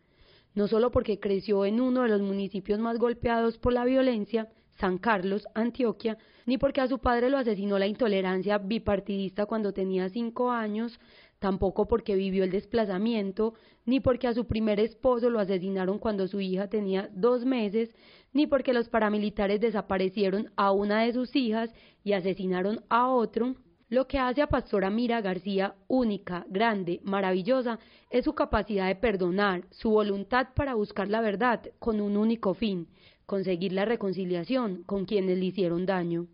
no 0.54 0.68
solo 0.68 0.92
porque 0.92 1.18
creció 1.18 1.64
en 1.64 1.80
uno 1.80 2.02
de 2.02 2.10
los 2.10 2.22
municipios 2.22 2.78
más 2.78 2.96
golpeados 2.98 3.58
por 3.58 3.72
la 3.72 3.84
violencia, 3.84 4.48
San 4.78 4.98
Carlos, 4.98 5.48
Antioquia, 5.56 6.16
ni 6.46 6.58
porque 6.58 6.80
a 6.80 6.86
su 6.86 7.00
padre 7.00 7.28
lo 7.28 7.38
asesinó 7.38 7.76
la 7.76 7.88
intolerancia 7.88 8.58
bipartidista 8.58 9.46
cuando 9.46 9.72
tenía 9.72 10.08
cinco 10.08 10.52
años, 10.52 11.00
tampoco 11.40 11.88
porque 11.88 12.14
vivió 12.14 12.44
el 12.44 12.52
desplazamiento, 12.52 13.54
ni 13.86 13.98
porque 13.98 14.28
a 14.28 14.34
su 14.34 14.46
primer 14.46 14.78
esposo 14.78 15.30
lo 15.30 15.40
asesinaron 15.40 15.98
cuando 15.98 16.28
su 16.28 16.40
hija 16.40 16.68
tenía 16.68 17.10
dos 17.12 17.44
meses, 17.44 17.92
ni 18.32 18.46
porque 18.46 18.72
los 18.72 18.88
paramilitares 18.88 19.60
desaparecieron 19.60 20.52
a 20.54 20.70
una 20.70 21.02
de 21.02 21.12
sus 21.12 21.34
hijas 21.34 21.74
y 22.04 22.12
asesinaron 22.12 22.84
a 22.88 23.08
otro, 23.08 23.56
lo 23.88 24.06
que 24.06 24.18
hace 24.18 24.40
a 24.40 24.46
Pastora 24.46 24.88
Mira 24.88 25.20
García 25.20 25.74
única, 25.88 26.46
grande, 26.48 27.00
maravillosa, 27.02 27.80
es 28.10 28.24
su 28.24 28.34
capacidad 28.34 28.86
de 28.86 28.94
perdonar, 28.94 29.64
su 29.70 29.90
voluntad 29.90 30.48
para 30.54 30.74
buscar 30.74 31.08
la 31.08 31.20
verdad 31.20 31.60
con 31.80 32.00
un 32.00 32.16
único 32.16 32.54
fin, 32.54 32.86
conseguir 33.26 33.72
la 33.72 33.86
reconciliación 33.86 34.84
con 34.84 35.06
quienes 35.06 35.38
le 35.38 35.46
hicieron 35.46 35.86
daño. 35.86 36.28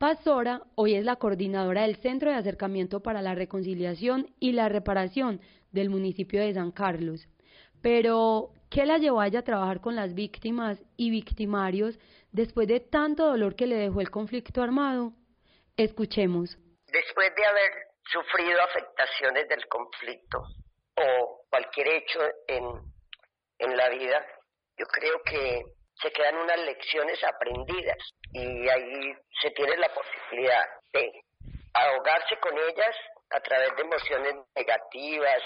Pastora 0.00 0.62
hoy 0.76 0.94
es 0.94 1.04
la 1.04 1.16
coordinadora 1.16 1.82
del 1.82 1.96
Centro 1.96 2.30
de 2.30 2.36
Acercamiento 2.38 3.02
para 3.02 3.20
la 3.20 3.34
Reconciliación 3.34 4.34
y 4.40 4.52
la 4.52 4.70
Reparación 4.70 5.42
del 5.72 5.90
municipio 5.90 6.40
de 6.40 6.54
San 6.54 6.72
Carlos. 6.72 7.28
Pero, 7.82 8.54
¿qué 8.70 8.86
la 8.86 8.96
llevó 8.96 9.20
a 9.20 9.26
ella 9.26 9.40
a 9.40 9.44
trabajar 9.44 9.82
con 9.82 9.96
las 9.96 10.14
víctimas 10.14 10.82
y 10.96 11.10
victimarios 11.10 11.98
después 12.32 12.66
de 12.66 12.80
tanto 12.80 13.26
dolor 13.26 13.54
que 13.54 13.66
le 13.66 13.76
dejó 13.76 14.00
el 14.00 14.10
conflicto 14.10 14.62
armado? 14.62 15.12
Escuchemos 15.76 16.56
después 16.90 17.34
de 17.36 17.44
haber 17.44 17.70
sufrido 18.10 18.58
afectaciones 18.62 19.48
del 19.50 19.68
conflicto 19.68 20.38
o 20.96 21.44
cualquier 21.50 21.88
hecho 21.88 22.20
en, 22.48 22.64
en 23.58 23.76
la 23.76 23.90
vida, 23.90 24.24
yo 24.78 24.86
creo 24.86 25.20
que 25.26 25.62
se 26.02 26.10
quedan 26.12 26.36
unas 26.36 26.58
lecciones 26.60 27.22
aprendidas 27.24 27.98
y 28.32 28.68
ahí 28.68 29.14
se 29.42 29.50
tiene 29.50 29.76
la 29.76 29.92
posibilidad 29.92 30.64
de 30.92 31.10
ahogarse 31.74 32.36
con 32.40 32.56
ellas 32.58 32.96
a 33.30 33.40
través 33.40 33.74
de 33.76 33.82
emociones 33.82 34.34
negativas, 34.56 35.40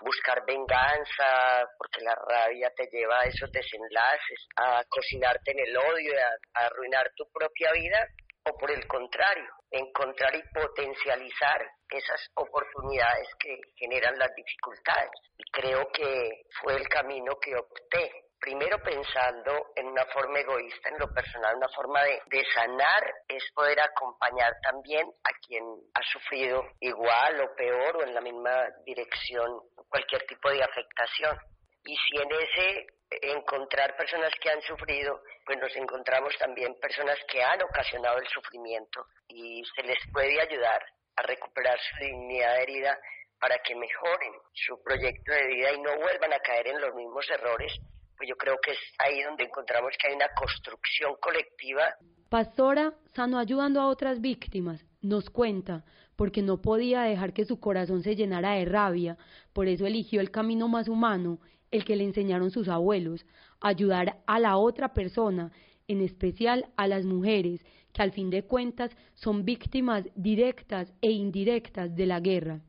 buscar 0.00 0.44
venganza, 0.46 1.68
porque 1.76 2.00
la 2.02 2.14
rabia 2.14 2.70
te 2.76 2.86
lleva 2.92 3.20
a 3.20 3.24
esos 3.24 3.50
desenlaces, 3.50 4.46
a 4.56 4.84
cocinarte 4.88 5.50
en 5.50 5.58
el 5.60 5.76
odio, 5.76 6.12
a, 6.54 6.66
arruinar 6.66 7.10
tu 7.16 7.28
propia 7.32 7.72
vida, 7.72 8.06
o 8.46 8.56
por 8.56 8.70
el 8.70 8.86
contrario, 8.86 9.50
encontrar 9.70 10.36
y 10.36 10.42
potencializar 10.52 11.66
esas 11.88 12.30
oportunidades 12.34 13.28
que 13.38 13.58
generan 13.76 14.18
las 14.18 14.32
dificultades. 14.34 15.10
Y 15.38 15.50
creo 15.50 15.90
que 15.92 16.42
fue 16.60 16.76
el 16.76 16.86
camino 16.88 17.32
que 17.40 17.56
opté. 17.56 18.23
Primero 18.44 18.78
pensando 18.82 19.72
en 19.74 19.86
una 19.86 20.04
forma 20.12 20.38
egoísta, 20.38 20.90
en 20.90 20.98
lo 20.98 21.08
personal, 21.14 21.56
una 21.56 21.68
forma 21.70 22.02
de, 22.02 22.20
de 22.26 22.44
sanar 22.52 23.02
es 23.26 23.42
poder 23.54 23.80
acompañar 23.80 24.52
también 24.62 25.06
a 25.24 25.30
quien 25.46 25.64
ha 25.94 26.02
sufrido 26.12 26.62
igual 26.80 27.40
o 27.40 27.56
peor 27.56 27.96
o 27.96 28.02
en 28.02 28.12
la 28.12 28.20
misma 28.20 28.66
dirección 28.84 29.48
cualquier 29.88 30.26
tipo 30.26 30.50
de 30.50 30.62
afectación. 30.62 31.38
Y 31.86 31.96
si 31.96 32.20
en 32.20 32.28
ese 32.32 32.86
encontrar 33.32 33.96
personas 33.96 34.30
que 34.38 34.50
han 34.50 34.60
sufrido, 34.60 35.22
pues 35.46 35.58
nos 35.58 35.74
encontramos 35.76 36.36
también 36.36 36.78
personas 36.78 37.16
que 37.26 37.42
han 37.42 37.62
ocasionado 37.62 38.18
el 38.18 38.28
sufrimiento 38.28 39.06
y 39.26 39.62
se 39.74 39.84
les 39.84 39.98
puede 40.12 40.38
ayudar 40.38 40.84
a 41.16 41.22
recuperar 41.22 41.78
su 41.80 42.04
dignidad 42.04 42.60
herida 42.60 42.98
para 43.40 43.56
que 43.60 43.74
mejoren 43.74 44.32
su 44.52 44.82
proyecto 44.82 45.32
de 45.32 45.46
vida 45.46 45.72
y 45.72 45.80
no 45.80 45.96
vuelvan 45.96 46.34
a 46.34 46.40
caer 46.40 46.68
en 46.68 46.80
los 46.82 46.94
mismos 46.94 47.26
errores, 47.30 47.72
pues 48.16 48.28
yo 48.28 48.36
creo 48.36 48.56
que 48.62 48.72
es 48.72 48.78
ahí 48.98 49.22
donde 49.22 49.44
encontramos 49.44 49.92
que 49.98 50.08
hay 50.08 50.14
una 50.14 50.28
construcción 50.36 51.14
colectiva. 51.20 51.82
Pastora 52.28 52.94
sano 53.14 53.38
ayudando 53.38 53.80
a 53.80 53.88
otras 53.88 54.20
víctimas, 54.20 54.84
nos 55.02 55.30
cuenta, 55.30 55.84
porque 56.16 56.42
no 56.42 56.60
podía 56.60 57.02
dejar 57.02 57.32
que 57.32 57.44
su 57.44 57.60
corazón 57.60 58.02
se 58.02 58.16
llenara 58.16 58.52
de 58.52 58.64
rabia, 58.64 59.16
por 59.52 59.68
eso 59.68 59.86
eligió 59.86 60.20
el 60.20 60.30
camino 60.30 60.68
más 60.68 60.88
humano 60.88 61.40
el 61.70 61.84
que 61.84 61.96
le 61.96 62.04
enseñaron 62.04 62.50
sus 62.50 62.68
abuelos, 62.68 63.26
ayudar 63.60 64.22
a 64.26 64.38
la 64.38 64.56
otra 64.56 64.94
persona, 64.94 65.50
en 65.88 66.00
especial 66.00 66.66
a 66.76 66.86
las 66.86 67.04
mujeres, 67.04 67.64
que 67.92 68.02
al 68.02 68.12
fin 68.12 68.30
de 68.30 68.44
cuentas 68.44 68.96
son 69.14 69.44
víctimas 69.44 70.04
directas 70.14 70.92
e 71.00 71.10
indirectas 71.10 71.94
de 71.94 72.06
la 72.06 72.20
guerra. 72.20 72.60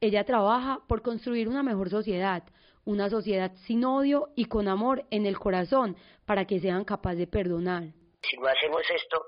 Ella 0.00 0.24
trabaja 0.24 0.80
por 0.88 1.02
construir 1.02 1.48
una 1.48 1.62
mejor 1.62 1.90
sociedad, 1.90 2.44
una 2.84 3.10
sociedad 3.10 3.52
sin 3.66 3.84
odio 3.84 4.30
y 4.36 4.46
con 4.46 4.68
amor 4.68 5.04
en 5.10 5.26
el 5.26 5.38
corazón 5.38 5.96
para 6.26 6.46
que 6.46 6.60
sean 6.60 6.84
capaces 6.84 7.18
de 7.18 7.26
perdonar. 7.26 7.84
Si 8.22 8.36
no 8.36 8.48
hacemos 8.48 8.82
esto, 8.90 9.26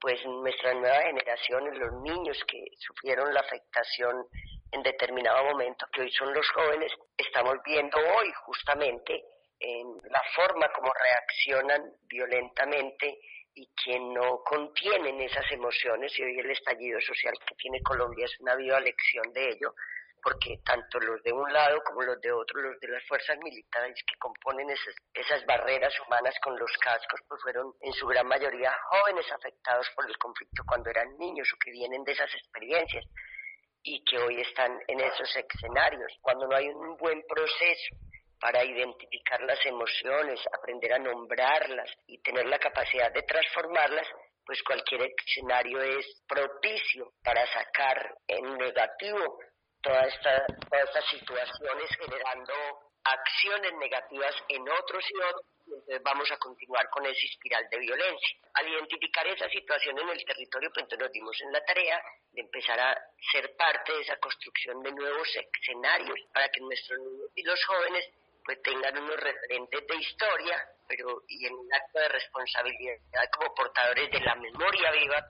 pues 0.00 0.24
nuestra 0.24 0.74
nueva 0.74 1.02
generación, 1.02 1.78
los 1.78 1.92
niños 2.02 2.38
que 2.46 2.64
sufrieron 2.78 3.32
la 3.34 3.40
afectación 3.40 4.26
en 4.72 4.82
determinado 4.82 5.44
momento, 5.44 5.86
que 5.92 6.02
hoy 6.02 6.12
son 6.12 6.32
los 6.32 6.48
jóvenes, 6.50 6.92
estamos 7.16 7.56
viendo 7.64 7.98
hoy 7.98 8.32
justamente 8.46 9.24
en 9.58 9.86
la 10.10 10.22
forma 10.34 10.68
como 10.72 10.90
reaccionan 10.92 11.92
violentamente 12.08 13.18
y 13.54 13.68
que 13.84 13.98
no 13.98 14.42
contienen 14.44 15.20
esas 15.20 15.44
emociones 15.52 16.16
y 16.18 16.22
hoy 16.22 16.38
el 16.38 16.50
estallido 16.50 17.00
social 17.00 17.34
que 17.46 17.54
tiene 17.56 17.82
Colombia 17.82 18.24
es 18.24 18.40
una 18.40 18.54
viva 18.54 18.80
lección 18.80 19.32
de 19.34 19.50
ello 19.50 19.74
porque 20.22 20.58
tanto 20.64 20.98
los 21.00 21.22
de 21.22 21.32
un 21.32 21.52
lado 21.52 21.80
como 21.84 22.02
los 22.02 22.20
de 22.20 22.32
otro, 22.32 22.60
los 22.60 22.78
de 22.80 22.88
las 22.88 23.02
fuerzas 23.06 23.38
militares 23.38 23.96
que 24.06 24.18
componen 24.18 24.70
esas, 24.70 24.94
esas 25.14 25.44
barreras 25.46 25.92
humanas 26.06 26.34
con 26.42 26.58
los 26.58 26.70
cascos, 26.78 27.20
pues 27.28 27.40
fueron 27.42 27.72
en 27.80 27.92
su 27.92 28.06
gran 28.06 28.26
mayoría 28.26 28.72
jóvenes 28.90 29.30
afectados 29.32 29.86
por 29.94 30.08
el 30.08 30.16
conflicto 30.18 30.62
cuando 30.66 30.90
eran 30.90 31.16
niños 31.18 31.48
o 31.52 31.58
que 31.58 31.70
vienen 31.70 32.04
de 32.04 32.12
esas 32.12 32.32
experiencias 32.34 33.04
y 33.82 34.04
que 34.04 34.18
hoy 34.18 34.40
están 34.40 34.78
en 34.86 35.00
esos 35.00 35.28
escenarios. 35.36 36.12
Cuando 36.20 36.46
no 36.46 36.56
hay 36.56 36.68
un 36.68 36.96
buen 36.96 37.22
proceso 37.26 37.96
para 38.40 38.64
identificar 38.64 39.40
las 39.42 39.64
emociones, 39.66 40.40
aprender 40.52 40.94
a 40.94 40.98
nombrarlas 40.98 41.90
y 42.06 42.18
tener 42.22 42.46
la 42.46 42.58
capacidad 42.58 43.12
de 43.12 43.22
transformarlas, 43.22 44.06
pues 44.44 44.62
cualquier 44.62 45.12
escenario 45.16 45.80
es 45.80 46.22
propicio 46.26 47.12
para 47.22 47.46
sacar 47.46 48.14
en 48.26 48.56
negativo 48.56 49.38
todas 49.82 50.06
esta, 50.14 50.46
todas 50.46 50.84
estas 50.88 51.04
situaciones 51.10 51.90
generando 51.98 52.54
acciones 53.04 53.72
negativas 53.80 54.34
en 54.48 54.68
otros 54.68 55.04
y 55.10 55.16
otros 55.22 55.46
entonces 55.70 56.02
vamos 56.02 56.30
a 56.30 56.36
continuar 56.38 56.88
con 56.90 57.06
esa 57.06 57.26
espiral 57.26 57.68
de 57.70 57.78
violencia. 57.78 58.38
Al 58.54 58.68
identificar 58.68 59.26
esa 59.28 59.48
situación 59.48 59.98
en 59.98 60.08
el 60.08 60.24
territorio, 60.24 60.70
pues 60.70 60.82
entonces 60.82 60.98
nos 60.98 61.12
dimos 61.12 61.40
en 61.42 61.52
la 61.52 61.64
tarea 61.64 62.02
de 62.32 62.40
empezar 62.40 62.78
a 62.80 62.98
ser 63.32 63.54
parte 63.56 63.92
de 63.92 64.00
esa 64.00 64.16
construcción 64.16 64.82
de 64.82 64.92
nuevos 64.92 65.28
escenarios 65.28 66.18
para 66.32 66.48
que 66.48 66.60
nuestros 66.60 66.98
niños 66.98 67.30
y 67.36 67.42
los 67.42 67.64
jóvenes 67.64 68.04
pues 68.44 68.60
tengan 68.62 68.98
unos 68.98 69.16
referentes 69.20 69.86
de 69.86 69.96
historia, 69.96 70.64
pero 70.88 71.22
y 71.28 71.46
en 71.46 71.54
un 71.54 71.72
acto 71.72 72.00
de 72.00 72.08
responsabilidad 72.08 72.96
como 73.32 73.54
portadores 73.54 74.10
de 74.10 74.20
la 74.20 74.34
memoria 74.34 74.90
viva. 74.90 75.26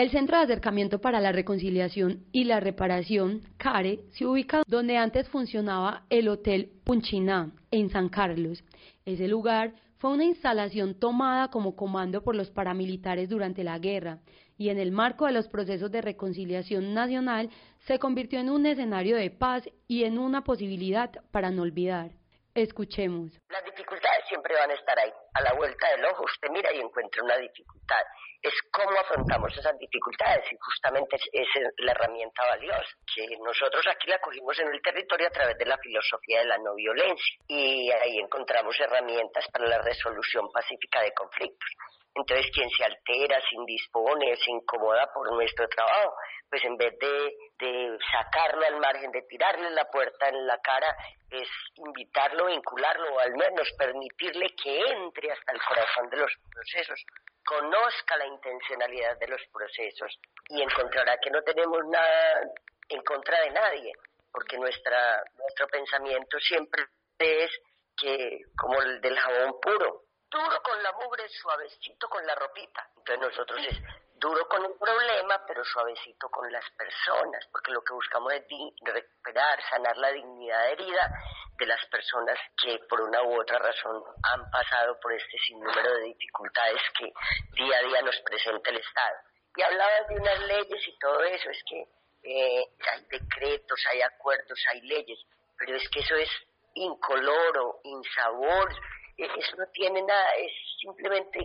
El 0.00 0.10
Centro 0.10 0.38
de 0.38 0.44
Acercamiento 0.44 1.02
para 1.02 1.20
la 1.20 1.30
Reconciliación 1.30 2.24
y 2.32 2.44
la 2.44 2.58
Reparación, 2.58 3.42
CARE, 3.58 4.00
se 4.12 4.24
ubica 4.24 4.62
donde 4.66 4.96
antes 4.96 5.28
funcionaba 5.28 6.06
el 6.08 6.28
Hotel 6.28 6.70
Punchiná, 6.84 7.52
en 7.70 7.90
San 7.90 8.08
Carlos. 8.08 8.64
Ese 9.04 9.28
lugar 9.28 9.74
fue 9.98 10.12
una 10.12 10.24
instalación 10.24 10.94
tomada 10.94 11.48
como 11.48 11.76
comando 11.76 12.22
por 12.22 12.34
los 12.34 12.50
paramilitares 12.50 13.28
durante 13.28 13.62
la 13.62 13.78
guerra 13.78 14.20
y 14.56 14.70
en 14.70 14.78
el 14.78 14.90
marco 14.90 15.26
de 15.26 15.32
los 15.32 15.48
procesos 15.48 15.90
de 15.90 16.00
reconciliación 16.00 16.94
nacional 16.94 17.50
se 17.80 17.98
convirtió 17.98 18.40
en 18.40 18.48
un 18.48 18.64
escenario 18.64 19.18
de 19.18 19.28
paz 19.28 19.68
y 19.86 20.04
en 20.04 20.16
una 20.16 20.44
posibilidad 20.44 21.10
para 21.30 21.50
no 21.50 21.60
olvidar. 21.60 22.12
Escuchemos. 22.54 23.30
Las 23.48 23.64
dificultades 23.64 24.24
siempre 24.28 24.54
van 24.54 24.70
a 24.70 24.74
estar 24.74 24.98
ahí. 24.98 25.12
A 25.34 25.40
la 25.42 25.52
vuelta 25.52 25.88
del 25.90 26.04
ojo 26.06 26.24
usted 26.24 26.50
mira 26.50 26.72
y 26.72 26.80
encuentra 26.80 27.22
una 27.22 27.36
dificultad. 27.36 28.02
Es 28.42 28.54
cómo 28.72 28.98
afrontamos 28.98 29.56
esas 29.56 29.78
dificultades 29.78 30.44
y 30.50 30.56
justamente 30.58 31.16
es, 31.32 31.48
la 31.78 31.92
herramienta 31.92 32.44
valiosa 32.46 32.96
que 33.14 33.36
nosotros 33.38 33.86
aquí 33.86 34.08
la 34.08 34.18
cogimos 34.18 34.58
en 34.58 34.68
el 34.68 34.82
territorio 34.82 35.28
a 35.28 35.30
través 35.30 35.56
de 35.58 35.66
la 35.66 35.78
filosofía 35.78 36.40
de 36.40 36.46
la 36.46 36.58
no 36.58 36.74
violencia 36.74 37.36
y 37.46 37.90
ahí 37.92 38.18
encontramos 38.18 38.74
herramientas 38.80 39.46
para 39.52 39.68
la 39.68 39.78
resolución 39.82 40.50
pacífica 40.50 41.02
de 41.02 41.12
conflictos. 41.12 41.70
Entonces, 42.14 42.50
quien 42.52 42.68
se 42.70 42.84
altera, 42.84 43.40
se 43.40 43.54
indispone, 43.54 44.36
se 44.36 44.50
incomoda 44.50 45.06
por 45.12 45.32
nuestro 45.32 45.68
trabajo, 45.68 46.14
pues 46.48 46.62
en 46.64 46.76
vez 46.76 46.98
de, 46.98 47.36
de 47.58 47.98
sacarlo 48.10 48.66
al 48.66 48.80
margen, 48.80 49.12
de 49.12 49.22
tirarle 49.22 49.70
la 49.70 49.84
puerta 49.84 50.28
en 50.28 50.46
la 50.46 50.58
cara, 50.58 50.94
es 51.30 51.48
invitarlo, 51.76 52.46
vincularlo, 52.46 53.14
o 53.14 53.20
al 53.20 53.32
menos 53.32 53.72
permitirle 53.78 54.48
que 54.60 54.80
entre 54.80 55.30
hasta 55.30 55.52
el 55.52 55.60
corazón 55.62 56.10
de 56.10 56.16
los 56.16 56.32
procesos, 56.52 57.00
conozca 57.44 58.16
la 58.16 58.26
intencionalidad 58.26 59.16
de 59.18 59.28
los 59.28 59.40
procesos 59.52 60.18
y 60.48 60.62
encontrará 60.62 61.16
que 61.18 61.30
no 61.30 61.42
tenemos 61.42 61.80
nada 61.86 62.40
en 62.88 63.02
contra 63.02 63.40
de 63.42 63.50
nadie, 63.50 63.92
porque 64.32 64.58
nuestra, 64.58 65.22
nuestro 65.36 65.68
pensamiento 65.68 66.38
siempre 66.40 66.84
es 67.18 67.50
que, 67.96 68.40
como 68.56 68.80
el 68.82 69.00
del 69.00 69.16
jabón 69.16 69.60
puro, 69.60 70.04
duro 70.30 70.62
con 70.62 70.82
la 70.82 70.92
mugre, 70.92 71.28
suavecito 71.28 72.08
con 72.08 72.24
la 72.26 72.34
ropita. 72.34 72.88
Entonces 72.96 73.28
nosotros 73.28 73.60
es 73.68 73.78
duro 74.14 74.46
con 74.48 74.64
el 74.64 74.72
problema, 74.78 75.44
pero 75.46 75.64
suavecito 75.64 76.28
con 76.28 76.50
las 76.52 76.64
personas, 76.70 77.46
porque 77.50 77.72
lo 77.72 77.82
que 77.82 77.94
buscamos 77.94 78.32
es 78.34 78.44
recuperar, 78.82 79.58
sanar 79.68 79.96
la 79.96 80.12
dignidad 80.12 80.70
herida 80.70 81.10
de 81.58 81.66
las 81.66 81.84
personas 81.86 82.38
que 82.62 82.78
por 82.88 83.00
una 83.00 83.22
u 83.22 83.40
otra 83.40 83.58
razón 83.58 84.02
han 84.22 84.50
pasado 84.50 84.98
por 85.00 85.12
este 85.12 85.38
sinnúmero 85.46 85.94
de 85.96 86.04
dificultades 86.04 86.82
que 86.98 87.12
día 87.52 87.78
a 87.78 87.82
día 87.82 88.02
nos 88.02 88.16
presenta 88.20 88.70
el 88.70 88.76
Estado. 88.76 89.16
Y 89.56 89.62
hablaba 89.62 90.00
de 90.08 90.16
unas 90.16 90.40
leyes 90.40 90.88
y 90.88 90.98
todo 90.98 91.22
eso, 91.24 91.50
es 91.50 91.62
que 91.68 91.86
eh, 92.22 92.64
hay 92.92 93.04
decretos, 93.10 93.84
hay 93.90 94.02
acuerdos, 94.02 94.58
hay 94.70 94.80
leyes, 94.82 95.18
pero 95.58 95.76
es 95.76 95.88
que 95.90 96.00
eso 96.00 96.14
es 96.14 96.30
incoloro, 96.74 97.80
insabor, 97.84 98.68
eso 99.24 99.56
no 99.56 99.66
tiene 99.72 100.02
nada, 100.02 100.26
es 100.38 100.52
simplemente 100.80 101.40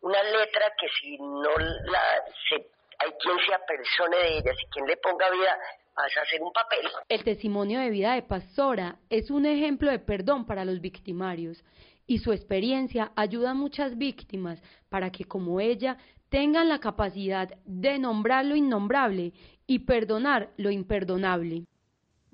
una 0.00 0.22
letra 0.22 0.72
que 0.78 0.86
si 1.00 1.18
no 1.18 1.50
la 1.58 2.24
se, 2.48 2.56
hay 2.98 3.12
quien 3.20 3.36
se 3.46 3.54
apersone 3.54 4.16
de 4.16 4.38
ella, 4.38 4.54
si 4.54 4.66
quien 4.66 4.86
le 4.86 4.96
ponga 4.96 5.30
vida, 5.30 5.58
pasa 5.94 6.20
a 6.20 6.26
ser 6.26 6.42
un 6.42 6.52
papel. 6.52 6.86
El 7.08 7.24
testimonio 7.24 7.80
de 7.80 7.90
vida 7.90 8.14
de 8.14 8.22
Pastora 8.22 8.96
es 9.10 9.30
un 9.30 9.46
ejemplo 9.46 9.90
de 9.90 9.98
perdón 9.98 10.46
para 10.46 10.64
los 10.64 10.80
victimarios 10.80 11.64
y 12.06 12.18
su 12.18 12.32
experiencia 12.32 13.12
ayuda 13.16 13.50
a 13.50 13.54
muchas 13.54 13.96
víctimas 13.98 14.62
para 14.88 15.10
que 15.10 15.24
como 15.24 15.60
ella 15.60 15.96
tengan 16.28 16.68
la 16.68 16.80
capacidad 16.80 17.48
de 17.64 17.98
nombrar 17.98 18.44
lo 18.44 18.56
innombrable 18.56 19.32
y 19.66 19.80
perdonar 19.80 20.50
lo 20.56 20.70
imperdonable. 20.70 21.64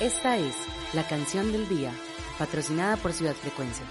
Esta 0.00 0.36
es 0.36 0.54
la 0.94 1.02
canción 1.08 1.50
del 1.50 1.68
día 1.68 1.90
patrocinada 2.40 2.96
por 2.96 3.12
Ciudad 3.12 3.34
Frecuencia. 3.34 3.84